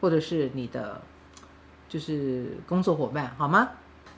[0.00, 1.02] 或者是你的。
[1.90, 3.70] 就是工作伙伴，好吗？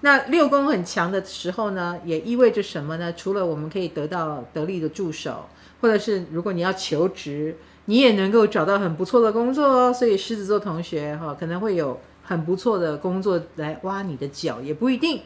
[0.03, 3.13] 那六宫很强的时候呢，也意味着什么呢？
[3.15, 5.49] 除了我们可以得到得力的助手，
[5.81, 7.57] 或者是如果你要求职，
[7.87, 9.93] 你也能够找到很不错的工作哦。
[9.93, 15.23] 所以狮子座同学哈，可能会有很不错的工作来挖你的脚，也不一定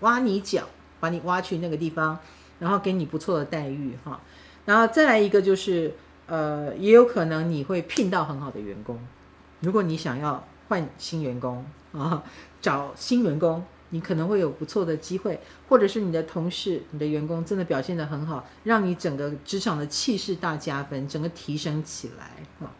[0.00, 0.64] 挖你脚，
[0.98, 2.18] 把你挖去那个地方，
[2.58, 4.18] 然后给你不错的待遇哈。
[4.64, 5.94] 然后再来一个就是，
[6.26, 8.98] 呃，也有可能你会聘到很好的员工，
[9.60, 10.42] 如果你想要。
[10.70, 12.22] 换新员工啊，
[12.62, 22.70] 找新员工，你可能会有不错的机会，或者是你的同事、你的员工真的表现得很好，让你整个职场的气势大加分，整个提升起来啊。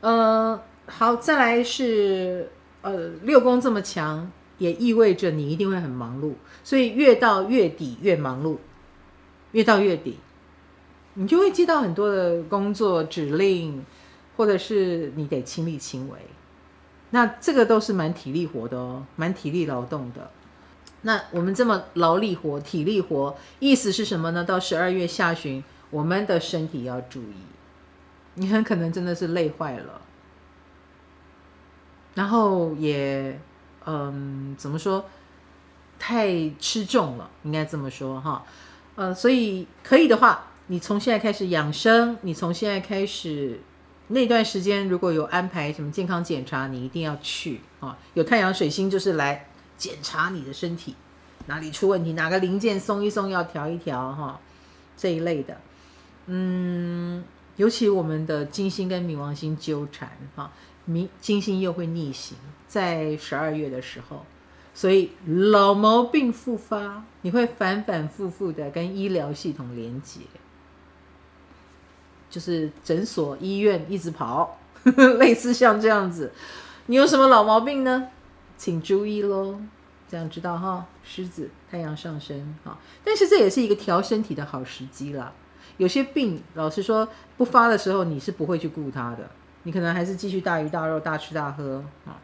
[0.00, 2.50] 呃，好，再来是
[2.82, 4.28] 呃六宫这么强，
[4.58, 6.32] 也意味着你一定会很忙碌，
[6.64, 8.56] 所以越到月底越忙碌，
[9.52, 10.18] 越到月底，
[11.14, 13.86] 你就会接到很多的工作指令。
[14.36, 16.18] 或者是你得亲力亲为，
[17.10, 20.30] 那这个都是蛮体力活的哦，蛮体力劳动的。
[21.02, 24.42] 那我们这么劳力活、体力活，意思是什么呢？
[24.42, 27.36] 到十二月下旬，我们的身体要注意，
[28.34, 30.00] 你很可能真的是累坏了，
[32.14, 33.38] 然后也
[33.86, 35.04] 嗯，怎么说，
[35.98, 38.44] 太吃重了，应该这么说哈。
[38.96, 43.60] 呃，所以可以的话，你从现在开始养生，你从现在开始。
[44.08, 47.96] 那段时间如果有安排什么健康检查，你一定要去啊！
[48.12, 49.48] 有太阳水星就是来
[49.78, 50.94] 检查你的身体，
[51.46, 54.38] 哪里出问题，哪个零件松一松要调一调哈，
[54.96, 55.58] 这一类的。
[56.26, 57.24] 嗯，
[57.56, 60.52] 尤其我们的金星跟冥王星纠缠哈，
[60.86, 62.36] 冥金星又会逆行
[62.68, 64.26] 在十二月的时候，
[64.74, 70.20] 所以老毛病复发，你会反反复复的跟医疗系统连接。
[72.34, 76.32] 就是诊所、医院一直跑，呵呵，类似像这样子。
[76.86, 78.08] 你有什么老毛病呢？
[78.58, 79.60] 请注意喽，
[80.10, 80.84] 这样知道哈。
[81.04, 85.32] 狮子太阳上升哈，但是这也是一个调身体的好时机啦。
[85.76, 87.06] 有些病，老实说
[87.36, 89.30] 不发的时候，你是不会去顾它的，
[89.62, 92.18] 你可能还是继续大鱼大肉、大吃大喝啊。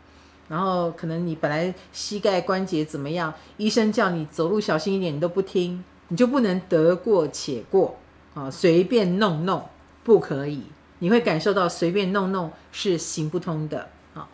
[0.48, 7.96] 然后可能你本来膝盖关节怎么样，医生叫你走路小心一点，你都不听，你就不能得过且过
[8.34, 9.64] 啊，随便弄弄。
[10.02, 10.64] 不可以，
[11.00, 14.28] 你会感受到随便弄弄是行不通的啊。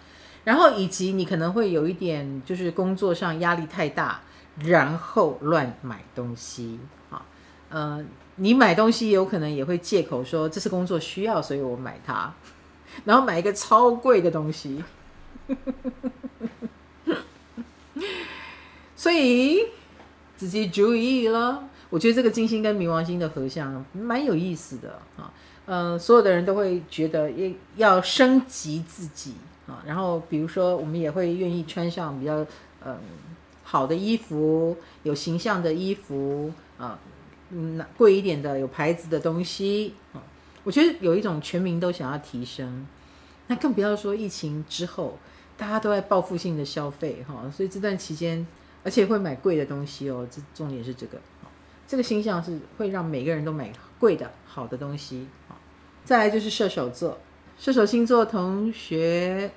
[0.44, 4.20] 然后以及你可能会有一点，就是工作上压力太大，
[4.58, 6.78] 然后乱买东西
[7.10, 7.22] 啊。
[7.68, 8.04] 呃，
[8.36, 12.32] 你买东西有可能也会借口说这是工作需要，所以我买它，
[13.04, 14.84] 然后买一个超贵的东西。
[18.94, 19.60] 所以
[20.36, 21.68] 自己注意了。
[21.88, 25.32] 我觉得这个金星跟冥王星的合相蛮有意思的啊。
[25.66, 29.34] 嗯、呃，所有的人都会觉得要要升级自己
[29.66, 32.46] 啊，然后比如说我们也会愿意穿上比较
[32.84, 32.96] 嗯
[33.64, 36.98] 好的衣服，有形象的衣服啊，
[37.50, 40.22] 嗯贵一点的有牌子的东西啊，
[40.62, 42.86] 我觉得有一种全民都想要提升，
[43.48, 45.18] 那更不要说疫情之后
[45.56, 48.46] 大家都在报复性的消费哈，所以这段期间
[48.84, 51.18] 而且会买贵的东西哦，这重点是这个，
[51.88, 55.26] 这个星象是会让每个人都买贵的好的东西。
[56.06, 57.18] 再来就是射手座，
[57.58, 59.50] 射手星座同学，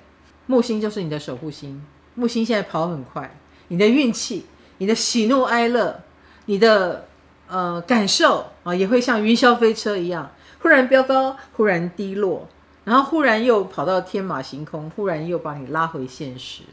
[0.46, 1.80] 木星就是你的守护星。
[2.16, 3.38] 木星现在跑很快，
[3.68, 4.46] 你的运气、
[4.78, 6.02] 你的喜怒哀乐、
[6.46, 7.06] 你的
[7.46, 10.28] 呃感受啊，也会像云霄飞车一样，
[10.58, 12.48] 忽然飙高，忽然低落，
[12.82, 16.64] 然后忽然又跑到天马行空，忽然又把你拉回现实。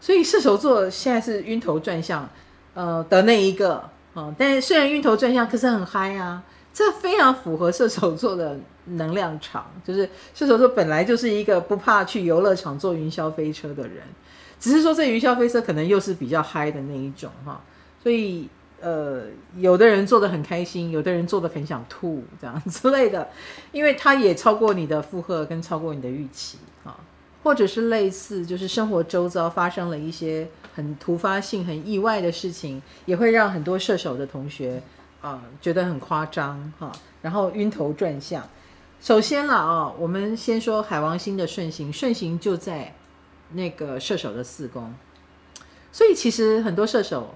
[0.00, 2.28] 所以射手座现在是晕头转向，
[2.74, 4.32] 呃的那一个啊。
[4.38, 6.42] 但是虽然晕头转向，可是很嗨啊，
[6.72, 9.70] 这非常符合射手座的能量场。
[9.84, 14.02] 就是射手座本来就是一个不怕去游乐场坐云霄飞车的人。
[14.58, 17.58] 只是说这云霄飞车可能又是比较嗨的那一种哈，
[18.02, 18.46] 所以
[18.78, 19.22] 呃，
[19.56, 23.26] 有的人做得很开心，有的人做得很想吐这样之类的，
[23.72, 26.94] 因为它也超过你的负荷跟超过你的预期啊，
[27.42, 34.82] 或者是类似就是生活周遭发生了一些很突发性、很意外的事情，也会让很多射手的同学
[35.20, 36.92] 啊觉得很夸张哈，
[37.22, 38.48] 然后晕头转向。
[39.00, 42.94] 首先了啊，我们先说海王星的顺行，顺行就在。
[43.52, 44.94] 那个射手的四宫，
[45.90, 47.34] 所以其实很多射手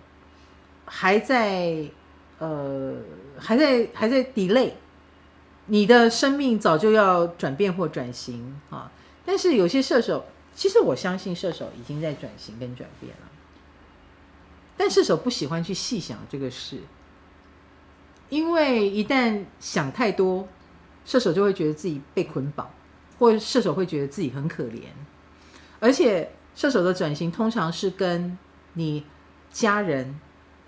[0.85, 1.91] 还在
[2.39, 2.95] 呃
[3.37, 4.75] 还在还在 delay，
[5.67, 8.93] 你的生命早就要转变或转型啊。
[9.27, 10.25] 但是有些射手，
[10.55, 13.29] 其实我相信射手已经在转型跟转变了，
[14.77, 16.79] 但射手不喜欢去细想这个事，
[18.35, 20.49] 因为一旦想太多，
[21.05, 22.69] 射手就会觉得自己被捆绑，
[23.17, 24.81] 或射手会觉得自己很可怜。
[25.79, 28.37] 而且射手的转型通常是跟
[28.73, 29.05] 你
[29.53, 30.19] 家人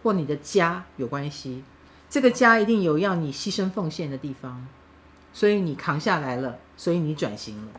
[0.00, 1.64] 或你的家有关系，
[2.08, 4.64] 这个家一定有要你牺牲奉献的地方，
[5.32, 7.72] 所以你扛下来了，所以你转型了。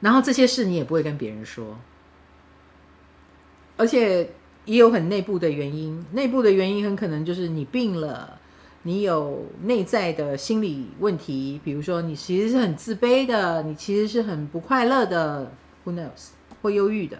[0.00, 1.78] 然后这些事你也不会跟别人说，
[3.78, 4.30] 而且
[4.68, 8.38] 也有很内部的原因，内部的原因很可能就是你病了。
[8.82, 15.50] 你有内在的心理问题，比如说你其实是很自卑的，你其实是很不快乐的
[15.84, 16.28] ，Who knows？
[16.60, 17.18] 会忧郁的，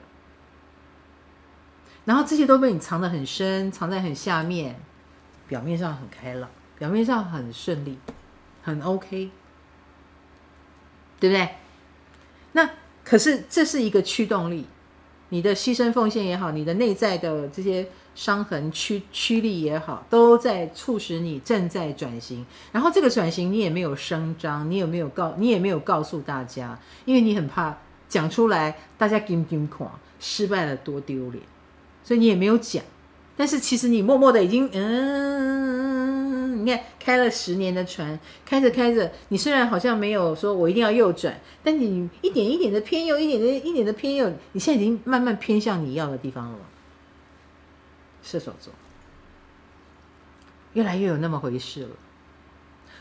[2.05, 4.81] 然后这些都被你藏得很深，藏在很下面，
[5.49, 7.99] 表面上很开朗，表面上很顺利，
[8.63, 9.31] 很 OK，
[11.19, 11.49] 对不对？
[12.53, 12.71] 那
[13.05, 14.67] 可是这是一个驱动力，
[15.31, 17.87] 你的牺牲奉献也好，你的内在的这些。
[18.15, 22.45] 伤痕驱驱力也好，都在促使你正在转型。
[22.73, 25.33] 然后这个转型你也没有声张，你也没有告？
[25.39, 31.41] 你也没有告诉大家，因为你很怕讲出来，大家惊惊恐，失败了多丢脸，
[32.03, 32.83] 所以你也没有讲。
[33.39, 46.59] 但是其实你默默的已经，嗯，你看开了十年的船，开着开着，你虽然好像没有说我一定要右转，但你一点一点的偏右，一点的一点的偏右，你现在已经慢慢偏向你要的地方了。
[48.21, 48.73] 射手座
[50.73, 51.91] 越来越有那么回事了。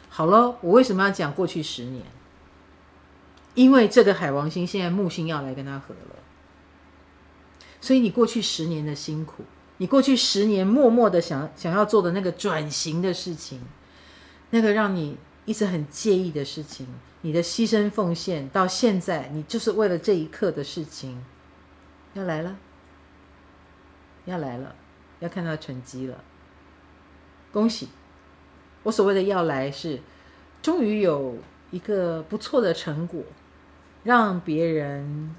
[0.08, 2.06] 好了，我为什么要讲过去十年？
[3.56, 6.16] 因为这个海王星现在木星要来跟他合了，
[7.82, 9.44] 所以你过去十年的辛苦，
[9.78, 13.62] 你过去十年默默的想想要做的那个转型的事情，
[14.50, 16.88] 那个让你一直很介意的事情，
[17.22, 21.24] 你的牺牲奉献，到现在你就是为了这一刻的事情，
[22.14, 22.58] 要来了，
[24.26, 24.76] 要来了。
[25.20, 26.24] 要看到成绩了，
[27.52, 27.88] 恭喜！
[28.84, 30.00] 我所谓的要来是，
[30.62, 31.40] 终于有
[31.72, 33.24] 一个不错的成果，
[34.04, 35.36] 让别人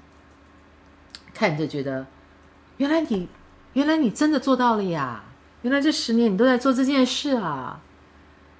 [1.33, 2.07] 看着觉得，
[2.75, 3.29] 原来你，
[3.73, 5.23] 原来你真的做到了呀！
[5.61, 7.81] 原来这十年你都在做这件事啊！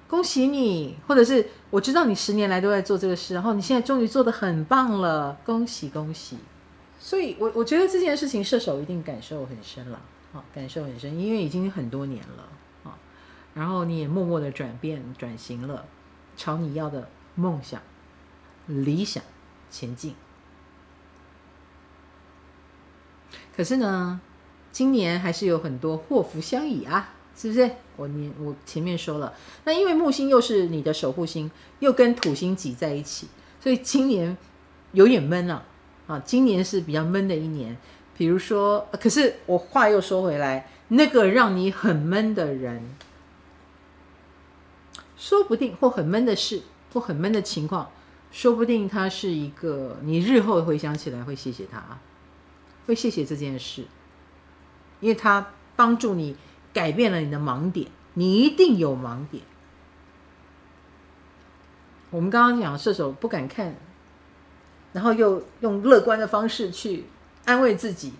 [0.06, 0.96] 恭喜你！
[1.06, 6.36] 或者是我知道你十年来都在做这个事，然后你现在终于做得很棒了，恭喜恭喜！
[6.98, 10.00] 所以我我觉得这件事情射手一定感受很深了。
[10.32, 12.44] 好，感受很深，因为已经很多年了
[12.84, 12.98] 啊。
[13.54, 15.86] 然后你也默默的转变、转型了，
[16.36, 17.80] 朝你要的梦想、
[18.66, 19.22] 理想
[19.70, 20.14] 前进。
[23.56, 24.20] 可是呢，
[24.72, 27.70] 今年还是有很多祸福相倚啊，是不是？
[27.96, 31.50] 我你我前面说了，那因为木星又是你的守护星，
[31.80, 33.28] 又跟土星挤在一起，
[33.60, 34.36] 所以今年
[34.92, 35.66] 有点闷了
[36.06, 36.18] 啊。
[36.24, 37.76] 今年是比较闷的一年。
[38.16, 42.94] 比如说，可是我话又说回来，那个让你很闷的人，
[45.16, 46.60] 说不定或很闷的事，
[46.92, 47.90] 或很闷的情况，
[48.30, 51.98] 说不定他是一个你日后回想起来会谢谢他，
[52.86, 53.84] 会谢谢这件事，
[55.00, 56.36] 因为他帮助你
[56.72, 59.42] 改变了你的盲点，你一定有盲点。
[62.10, 63.74] 我们刚刚讲射手不敢看，
[64.92, 67.04] 然后又用乐观的方式去。
[67.46, 68.12] 安慰自己，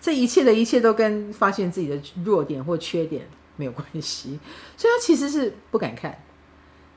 [0.00, 4.38] 这一切的一切都跟发现自己的弱点或缺点没有关系，
[4.76, 6.16] 所以他其实是不敢看。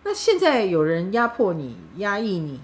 [0.03, 2.61] 那现在有人压迫你、压抑你，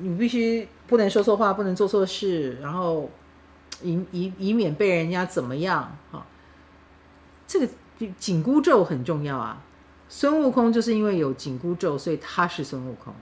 [0.00, 3.08] 你必须不能说错话，不能做错事，然后
[3.82, 6.26] 以以以免被人家怎么样啊。
[7.46, 7.68] 这个
[8.18, 9.62] 紧箍咒很重要啊。
[10.08, 13.14] 孙悟空就是因为有紧箍咒，所以他是孙悟空。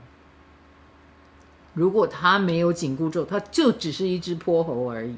[1.74, 5.16] 如果他没有紧箍咒，他就只是一只泼猴而已，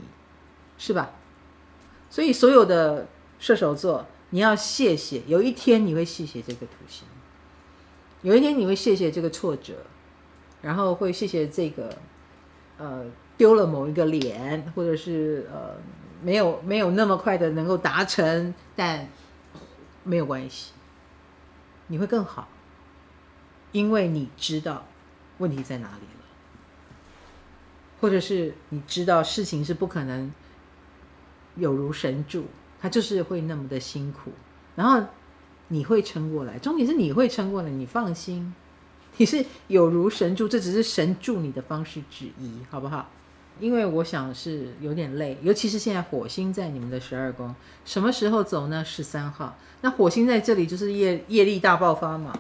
[0.79, 1.13] 是吧？
[2.11, 3.07] 所以所有的
[3.39, 7.07] 射手座，你要谢谢，有一天你会谢谢这个图形，
[8.23, 9.75] 有一天你会谢谢这个挫折，
[10.61, 11.97] 然后会谢谢这个，
[12.79, 13.07] 呃，
[13.41, 15.75] 丢了某一个脸，或者是呃，
[16.23, 19.09] 没有没有那么快的能够达成，但
[20.05, 20.73] 没有关系，
[21.87, 22.49] 你会更好，
[23.73, 24.87] 因为你知道
[25.39, 26.25] 问题在哪里了。
[27.99, 30.31] 或者是你知道事情是不可能
[31.57, 32.45] 有如神助，
[32.79, 34.33] 他就是会那么的辛苦，
[34.77, 35.03] 然后
[35.69, 36.59] 你会撑过来。
[36.59, 38.55] 重点是你会撑过来，你放心，
[39.17, 43.09] 你是有如神助，这只是神助你的方式之一，好不好？
[43.61, 47.55] 因为我想是有点累，尤其是现在火星在你们的十二宫，
[47.85, 48.85] 什么时候走呢？
[48.85, 49.57] 十三号。
[49.83, 52.33] 那火星在这里就是业业力大爆发嘛。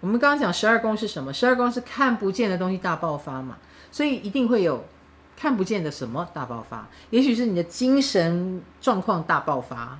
[0.00, 1.32] 我们刚刚讲十二宫是什么？
[1.32, 3.58] 十二宫是看不见的东西大爆发嘛。
[3.90, 4.84] 所以一定会有
[5.36, 9.98] 看不见的什么大爆发，也许是你的精神状况大爆发，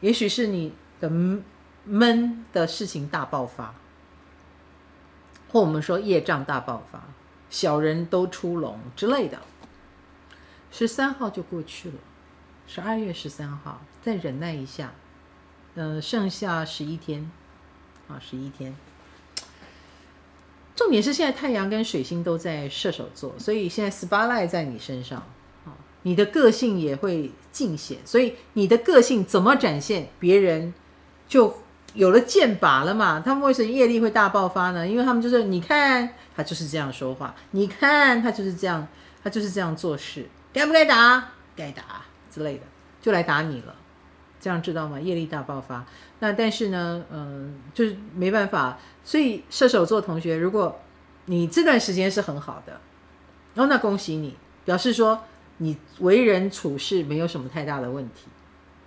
[0.00, 1.10] 也许是你的
[1.84, 3.74] 闷的事情大爆发，
[5.52, 7.02] 或我们说业障大爆发，
[7.50, 9.40] 小人都出笼之类的。
[10.70, 11.96] 十三号就过去了，
[12.66, 14.92] 十二月十三号再忍耐一下，
[15.74, 17.30] 呃，剩下十一天，
[18.08, 18.76] 啊，十一天。
[20.76, 25.18] 重点是现在太阳跟水星都在射手座，所以现在 spotlight 在你身上
[25.64, 30.72] 啊，你的个性也会尽显，所以你的个性怎么展现，别人
[31.26, 31.62] 就
[31.94, 33.20] 有了剑拔了嘛。
[33.20, 34.86] 他们为什么业力会大爆发呢？
[34.86, 38.86] 因为他们就是你看他就是这样说话，你看他就是这样，
[39.24, 41.30] 他就是这样做事，该不该打？
[41.56, 41.82] 该打
[42.30, 42.62] 之类的，
[43.02, 43.74] 就来打你了。
[44.40, 45.00] 这样知道吗？
[45.00, 45.84] 业力大爆发。
[46.20, 48.78] 那但是呢，嗯、就是没办法。
[49.04, 50.78] 所以射手座同学，如果
[51.24, 52.80] 你这段时间是很好的，
[53.56, 55.24] 哦，那恭喜你，表示说
[55.56, 58.28] 你为人处事没有什么太大的问题，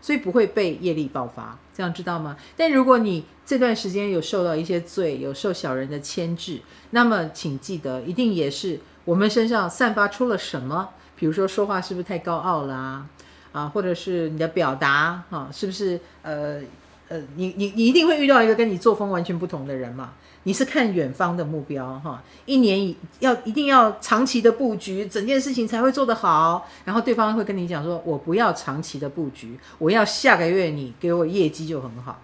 [0.02, 1.58] 所以不会被业力爆发。
[1.74, 2.36] 这样知道吗？
[2.58, 10.90] 但如果你这段时间有受到一些罪，有受小人的牵制，那么请记得，一定也是我们身上散发出了什么。
[11.16, 13.06] 比如说说话是不是太高傲啦、
[13.52, 13.68] 啊？
[13.68, 16.60] 或者是你的表达啊，是不是呃
[17.08, 20.14] 呃，你你你一定会遇到一个跟你作风完全不同的人嘛？
[20.44, 26.68] 你是看远方的目标哈，一年要一定要长期的布局，整件事情才会做得好。
[26.84, 32.20] 然后对方会跟你讲说：“我不要长期的布局，我要下个月你给我业绩就很好。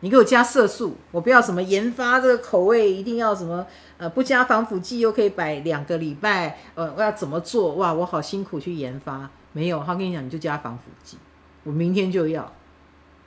[0.00, 3.66] 你给我加色素，我不要什么研发这个口味一定要什么。”
[3.98, 7.74] 呃，不加防腐剂又可以摆两个礼拜，呃，我要怎么做？
[7.76, 11.18] 哇，我好辛苦去研发，没有，他跟你讲，你就加防腐剂，
[11.62, 12.52] 我明天就要，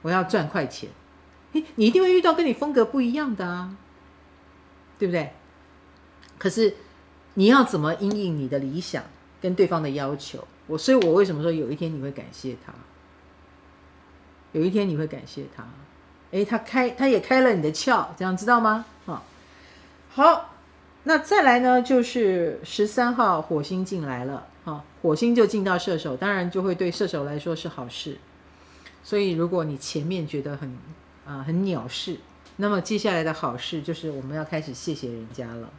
[0.02, 0.90] 我要赚快钱，
[1.76, 3.76] 你一定会遇到跟你风格不一样的啊，
[4.98, 5.32] 对不对？
[6.38, 6.76] 可是
[7.36, 9.04] 你要怎么因应你的理想
[9.42, 10.48] 跟对方的要求？
[10.68, 12.74] 我，所以我为什么说有一天你会感谢他？
[14.52, 15.66] 有一天你会感谢他，
[16.32, 18.86] 诶，他开，他也开了你的窍，这样知道吗？
[19.06, 19.22] 啊，
[20.10, 20.52] 好。
[21.08, 28.18] 那再来呢，就是十三号火星进来了，啊，火星就进到射手，当然就会对射手来说是好事。
[29.04, 30.76] 所以如果你前面觉得很
[31.26, 32.20] 啊、很鸟事，
[32.58, 35.70] 那么接下来的好事就是我们要开始谢谢人家了，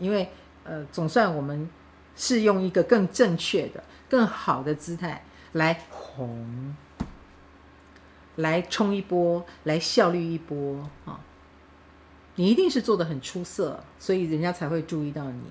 [0.00, 0.30] 因为
[0.64, 1.68] 呃总算我们
[2.16, 6.74] 是用一个更正确的、更好的姿态来红，
[8.36, 11.20] 来冲一波，来效率一波啊。
[12.36, 15.42] 你一定是做得很出色，所以人家才会注意到你，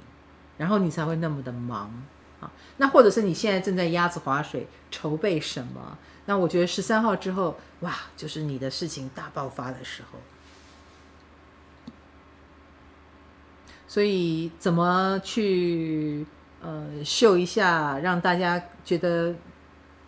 [0.57, 2.03] 然后你才会那么的忙
[2.39, 2.52] 啊。
[2.77, 5.98] 那或者是你现在正在鸭子划水，筹备什么？
[6.26, 10.19] 那我觉得十三号之后，哇，就是你的事情大爆发的时候。
[13.88, 16.26] 所以怎么去
[16.61, 19.35] 呃秀一下，让大家觉得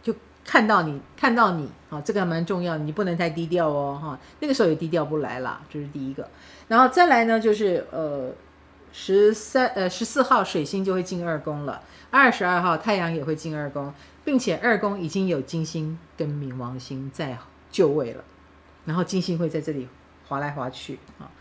[0.01, 0.13] 就？
[0.45, 6.27] 看到你，看到你，啊，这个还蛮重要，你不能太低调哦，哈，那个时候也低调不来啦，这是第一个。
[6.67, 8.29] 然后再来呢，就是呃，
[8.91, 11.81] 十三呃十四号水星就会进二宫了，
[12.11, 13.93] 二十二号太阳也会进二宫，
[14.23, 17.37] 并且二宫已经有金星跟冥王星在
[17.71, 18.23] 就位了，
[18.85, 19.87] 然后金星会在这里
[20.27, 21.31] 滑来滑去啊，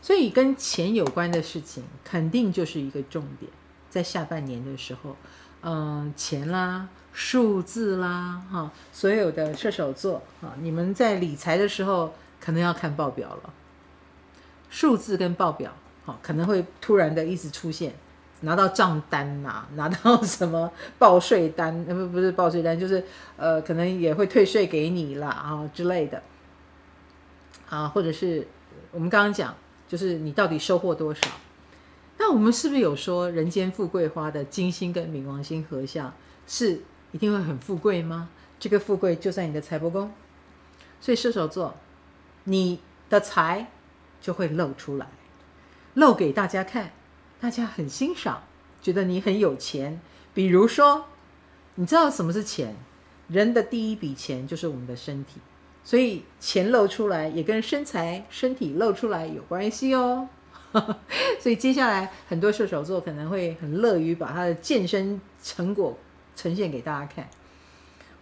[0.00, 3.50] 所以跟钱有关的事情肯定就是一个重点，
[3.88, 5.16] 在下半年的时候。
[5.62, 13.52] 嗯，钱啦，数字啦，哈，所有的射手座啊，你们在理财的时候可能要看报表了。
[14.70, 15.70] 数字跟报表，
[16.06, 17.92] 哈，可能会突然的一直出现，
[18.40, 23.04] 拿到账单呐、 拿到什么报税单，不不是报税单，就是
[23.36, 26.22] 呃，可能也会退税给你啦啊之类的，
[27.68, 28.46] 啊，或者是
[28.92, 29.54] 我们刚刚讲，
[29.88, 31.28] 就是你到底收获多少？
[32.18, 36.12] 那我们是不是有说人间富贵花的金星跟冥王星合相
[36.46, 38.28] 是一定会很富贵吗？
[38.58, 40.12] 这个富贵就在你的财帛宫，
[41.00, 41.74] 所以射手座，
[42.44, 43.70] 你的财
[44.20, 45.06] 就会露出来，
[45.94, 46.92] 露给大家看，
[47.40, 48.42] 大家很欣赏，
[48.82, 50.00] 觉得你很有钱。
[50.34, 51.06] 比如说，
[51.76, 52.76] 你知道什么是钱？
[53.28, 55.40] 人的第一笔钱就是我们的身体，
[55.82, 60.28] 所以钱露出来也跟身材、身体露出来有关系哦。
[61.40, 65.96] 所以接下来很多射手座可能会很乐于把他的健身成果
[66.36, 67.28] 呈现给大家看。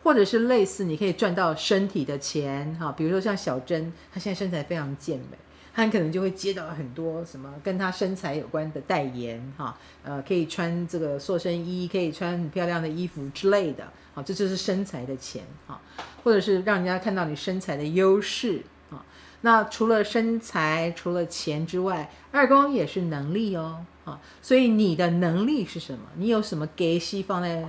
[0.04, 5.36] 或者是类似，你可以赚到身体的钱哈，比如说像小珍，她现在身材非常健美，
[5.78, 15.80] 他可能就会接到很多什么跟她身材有关的代言哈，呃，可以穿这个塑身衣，可以穿很漂亮的衣服之类的，好，这就是身材的钱哈，
[16.24, 18.60] 或者是让人家看到你身材的优势
[18.90, 19.06] 啊。
[19.42, 26.00] 那除了身材，除了钱之外，二宫也是能力哦，啊，所以你的能力是什么？
[26.16, 27.64] 你有什么给息放在？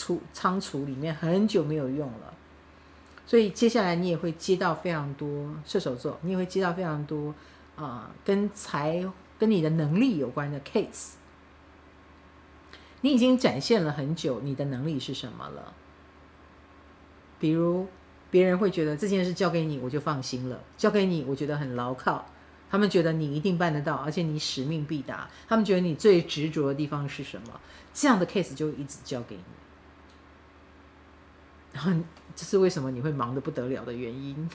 [0.00, 2.32] 储仓储里面很久没有用了，
[3.28, 7.34] 所以接下来你也会接到非常多射手座，你也会接到非常多
[7.76, 9.04] 啊、跟财
[9.38, 11.10] 跟你的能力有关的 case。
[13.02, 15.74] 你已经展现了很久你的能力是什么了，
[17.38, 17.86] 比如
[18.30, 22.24] 别人会觉得这件事交给你我就放心了，交给你我觉得很牢靠，
[22.70, 27.60] 他们觉得你一定办得到，而且你使命必达，他们觉得你最执着的地方是什么，
[27.92, 29.42] 这样的 case 就一直交给你。
[31.74, 31.92] 然后
[32.38, 34.48] 这是为什么你会忙得不得了的原因，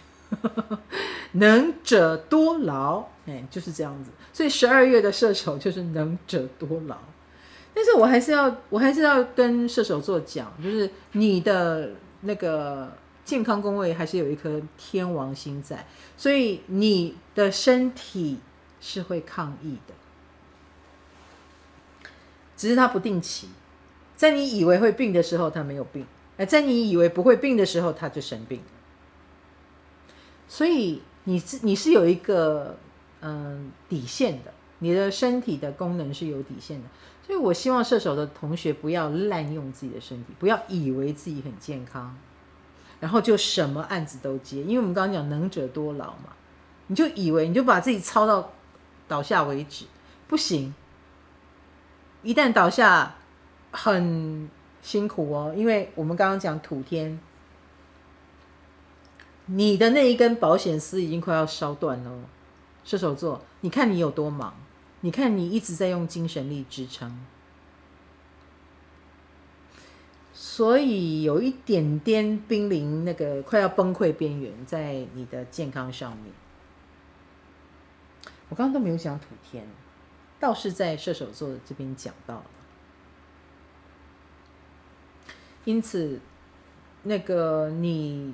[1.34, 4.10] 能者多劳，哎，就是这样子。
[4.32, 6.98] 所以十二月的射手就是能者多劳。
[7.74, 11.92] 但是我还是要，我还是要跟射手座讲，就是你的
[12.22, 12.90] 那个
[13.26, 15.86] 健康宫位还是有一颗天王星在，
[16.16, 18.40] 所以你的身体
[18.80, 19.94] 是会抗议的，
[22.56, 23.50] 只是它不定期，
[24.16, 26.06] 在你以为会病的时候，它没有病。
[26.38, 28.60] 哎，在你以为不会病的时候，他就生病。
[30.48, 32.78] 所以你是你是有一个
[33.22, 36.88] 嗯底线的，你的身体的功能是有底线的。
[37.26, 42.18] 所以我希望射手的同学不要滥用自己的身体，不要以为自己很健康，
[43.00, 44.62] 然后就什么案子都接。
[44.64, 46.34] 因为我们刚刚讲能者多劳嘛，
[46.88, 48.52] 你就以为你就把自己操到
[49.08, 49.86] 倒下为止，
[50.28, 50.74] 不行。
[52.24, 53.16] 一旦倒下，
[53.72, 54.50] 很。
[54.84, 57.20] 辛苦哦，因为我们刚刚讲土天，
[59.48, 62.12] 你的那一根保险丝已经快要烧断了。
[62.84, 64.54] 射手座，你看你有多忙，
[65.00, 67.18] 你看你一直在用精神力支撑，
[70.34, 76.34] 所以有一点点濒临那个快要崩溃边缘，在你的健康上面。
[78.50, 79.66] 我刚刚都没有讲土天，
[80.42, 82.46] 倒是在射手座这边讲到了。
[85.66, 86.20] 因此，
[87.04, 88.34] 那个你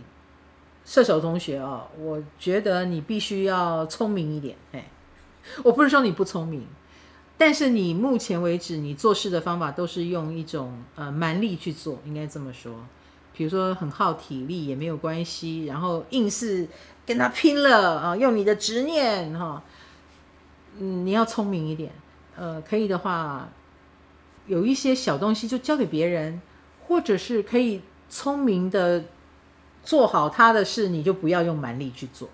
[0.83, 4.57] 射手同学啊，我觉得你必须要聪明一点。
[4.71, 4.89] 哎，
[5.63, 6.65] 我不是说你不聪明，
[7.37, 12.73] 但是你目前为止你做事的方法都是用一种呃蛮力去做，应该这么说。
[13.33, 16.67] 比如说很耗体力也没有关系，然后硬是
[17.05, 19.63] 跟他拼了啊，用你的执念哈。
[20.77, 21.91] 嗯，你要聪明一点。
[22.35, 23.49] 呃，可以的话，
[24.47, 26.41] 有一些小东西就交给别人。
[26.89, 29.05] 或者是可以聪明的
[29.83, 32.27] 做好他的事，你就不要用蛮力去做。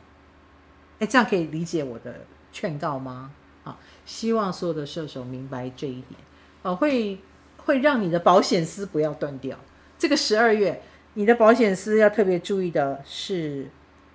[0.99, 2.21] 哎，这样可以理解我的
[2.53, 3.31] 劝告吗？
[3.65, 6.19] 啊，希望所有的射手明白这一点。
[6.63, 7.19] 啊，会
[7.57, 9.57] 会让你的保险丝不要断掉。
[9.99, 10.81] 这个十二月，
[11.15, 13.69] 你的保险丝要特别注意的是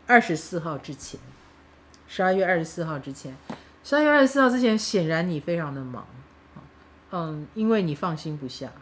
[0.06, 1.20] 二十四号之前，
[2.08, 3.36] 十二月二十四号之前，
[3.84, 6.06] 十二月二十四号之前，显然你非常的忙。
[7.12, 8.72] 嗯，因为你放心不下。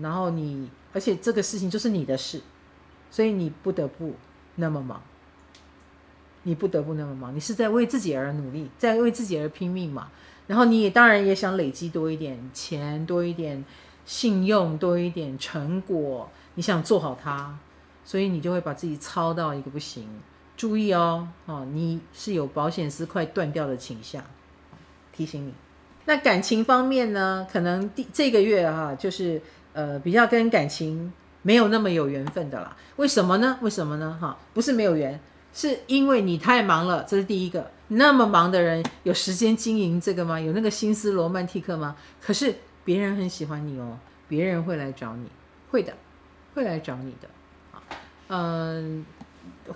[0.00, 2.40] 然后你，而且这个事情就是你的事，
[3.10, 4.14] 所以你不得不
[4.54, 5.02] 那么忙，
[6.44, 10.08] 你不得不那么忙，你是在为自己而努力，在为自己而拼命嘛。
[10.46, 13.62] 然后你也当然也想累积多一点钱，多一点
[14.06, 17.58] 信用，多一点成果，你想做好它，
[18.04, 20.08] 所以你就会把自己操到一个不行。
[20.56, 24.24] 注意哦，哦，你是有保险丝快断掉的倾向，
[25.12, 25.52] 提醒你。
[26.06, 29.42] 那感情方面呢，可能第这个月哈、就是。
[29.72, 31.12] 呃，比较跟感情
[31.42, 32.76] 没有那么有缘分的啦。
[32.96, 33.58] 为什么呢？
[33.62, 34.16] 为什么呢？
[34.20, 35.18] 哈，不是没有缘，
[35.52, 37.70] 是因为你太忙了，这是第一个。
[37.88, 40.40] 那么忙的人有时间经营这个吗？
[40.40, 41.96] 有那个心思罗曼蒂克吗？
[42.20, 42.54] 可是
[42.84, 45.26] 别人很喜欢你哦，别人会来找你，
[45.70, 45.92] 会的，
[46.54, 47.28] 会来找你的。
[48.28, 49.04] 嗯，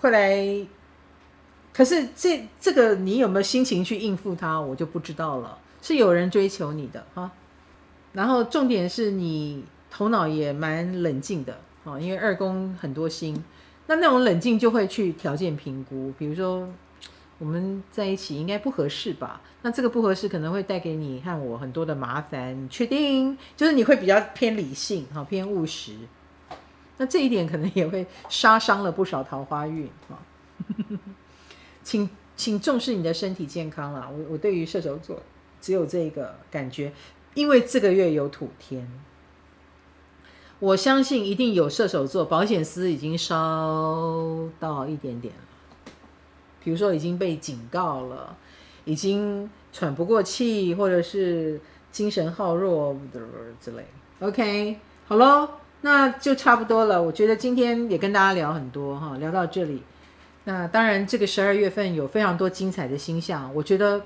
[0.01, 0.67] 会来。
[1.75, 5.59] 可是这这个你有没有心情去应付他，我就不知道了。
[5.83, 7.31] 是有人追求你的哈，
[8.15, 13.45] 然后重点是你头脑也蛮冷静的哦，因为二宫很多星，
[13.87, 16.69] 那那种冷静就会去条件评估，比如说
[17.39, 19.41] 我们在一起应该不合适吧？
[19.63, 23.37] 那这个不合适可能会带给你和我很多的麻烦，你确定？
[23.57, 25.95] 就是你会比较偏理性哈，偏务实，
[26.99, 30.19] 那这一点可能也会杀伤了不少桃花运哈。
[31.83, 34.11] 请请重视你的身体健康啦！
[34.11, 35.23] 我我对于射手座
[35.61, 36.93] 只有这个感觉，
[37.35, 38.89] 因为这个月有土天，
[40.59, 45.93] 我相信一定有射手座保险丝已经烧到一点点了，
[46.65, 48.35] 比如说已经被警告了，
[48.87, 51.61] 已经喘不过气，或者是
[51.93, 52.97] 精神耗弱
[53.61, 53.85] 之类。
[54.21, 55.47] OK，好喽，
[55.83, 57.03] 那就差不多了。
[57.03, 59.83] 我觉得今天也跟大家聊很多哈，聊到这里。
[60.45, 64.01] 那当然，这个十二月份有非常多精彩的星象，我觉得，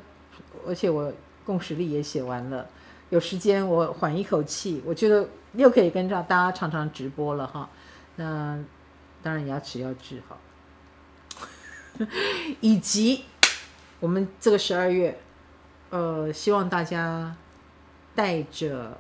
[0.67, 1.13] 而且我
[1.45, 2.67] 共识力也写完了，
[3.11, 7.69] 有时间我缓一口气，我觉得又可以跟着大家常常直播了哈。
[8.17, 8.59] 那
[9.23, 10.39] 当然牙齿要治好，
[12.61, 13.25] 以及
[14.01, 15.19] 我们这个十二月，
[15.91, 17.37] 呃，希望大家
[18.15, 18.99] 带着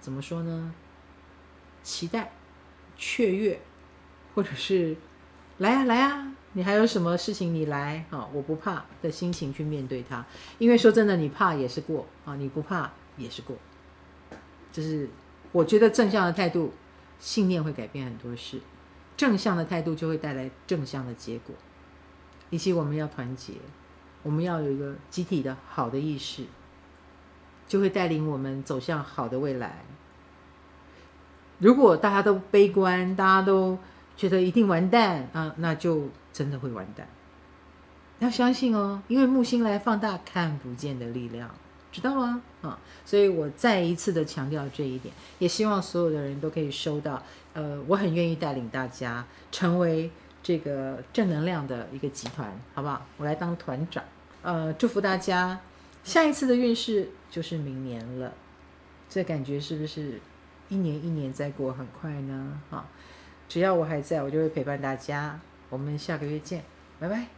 [0.00, 0.72] 怎么说呢？
[1.82, 2.32] 期待、
[2.96, 3.60] 雀跃，
[4.34, 4.96] 或者是
[5.58, 6.32] 来啊来啊。
[6.52, 7.54] 你还有什么事情？
[7.54, 8.26] 你来啊！
[8.32, 10.24] 我不怕的心情去面对它，
[10.56, 13.54] 因为说真的，你怕也是过啊，你不怕也是过。
[14.72, 15.06] 就是
[15.52, 16.72] 我觉得正向的态度，
[17.18, 18.60] 信念会改变很多事，
[19.16, 21.54] 正向的态度就会带来正向的结果。
[22.50, 23.54] 以及我们要团结，
[24.22, 26.44] 我们要有一个集体的好的意识，
[27.66, 29.84] 就会带领我们走向好的未来。
[31.58, 33.78] 如果大家都悲观，大家都
[34.16, 36.08] 觉得一定完蛋啊，那就。
[36.36, 37.08] 真的会完蛋，
[38.18, 41.48] 要相信哦，因为木星来放大看不见的力量，
[41.92, 42.42] 知道吗？
[42.62, 47.22] 啊，所以我再一次的强调这一点，也希望所有的人都可以收到。
[47.54, 50.10] 呃，我很愿意带领大家成为
[50.42, 53.06] 这个正能量的一个集团，好不好？
[53.16, 54.04] 我来当团长。
[54.42, 55.58] 呃，祝福大家，
[56.04, 58.32] 下一次的运势就是明年了，
[59.08, 60.20] 这感觉是不是
[60.68, 62.60] 一年一年在过很快呢？
[62.70, 62.84] 啊，
[63.48, 65.40] 只要我还在，我就会陪伴大家。
[65.70, 66.62] 我们下个月见，
[67.00, 67.35] 拜拜。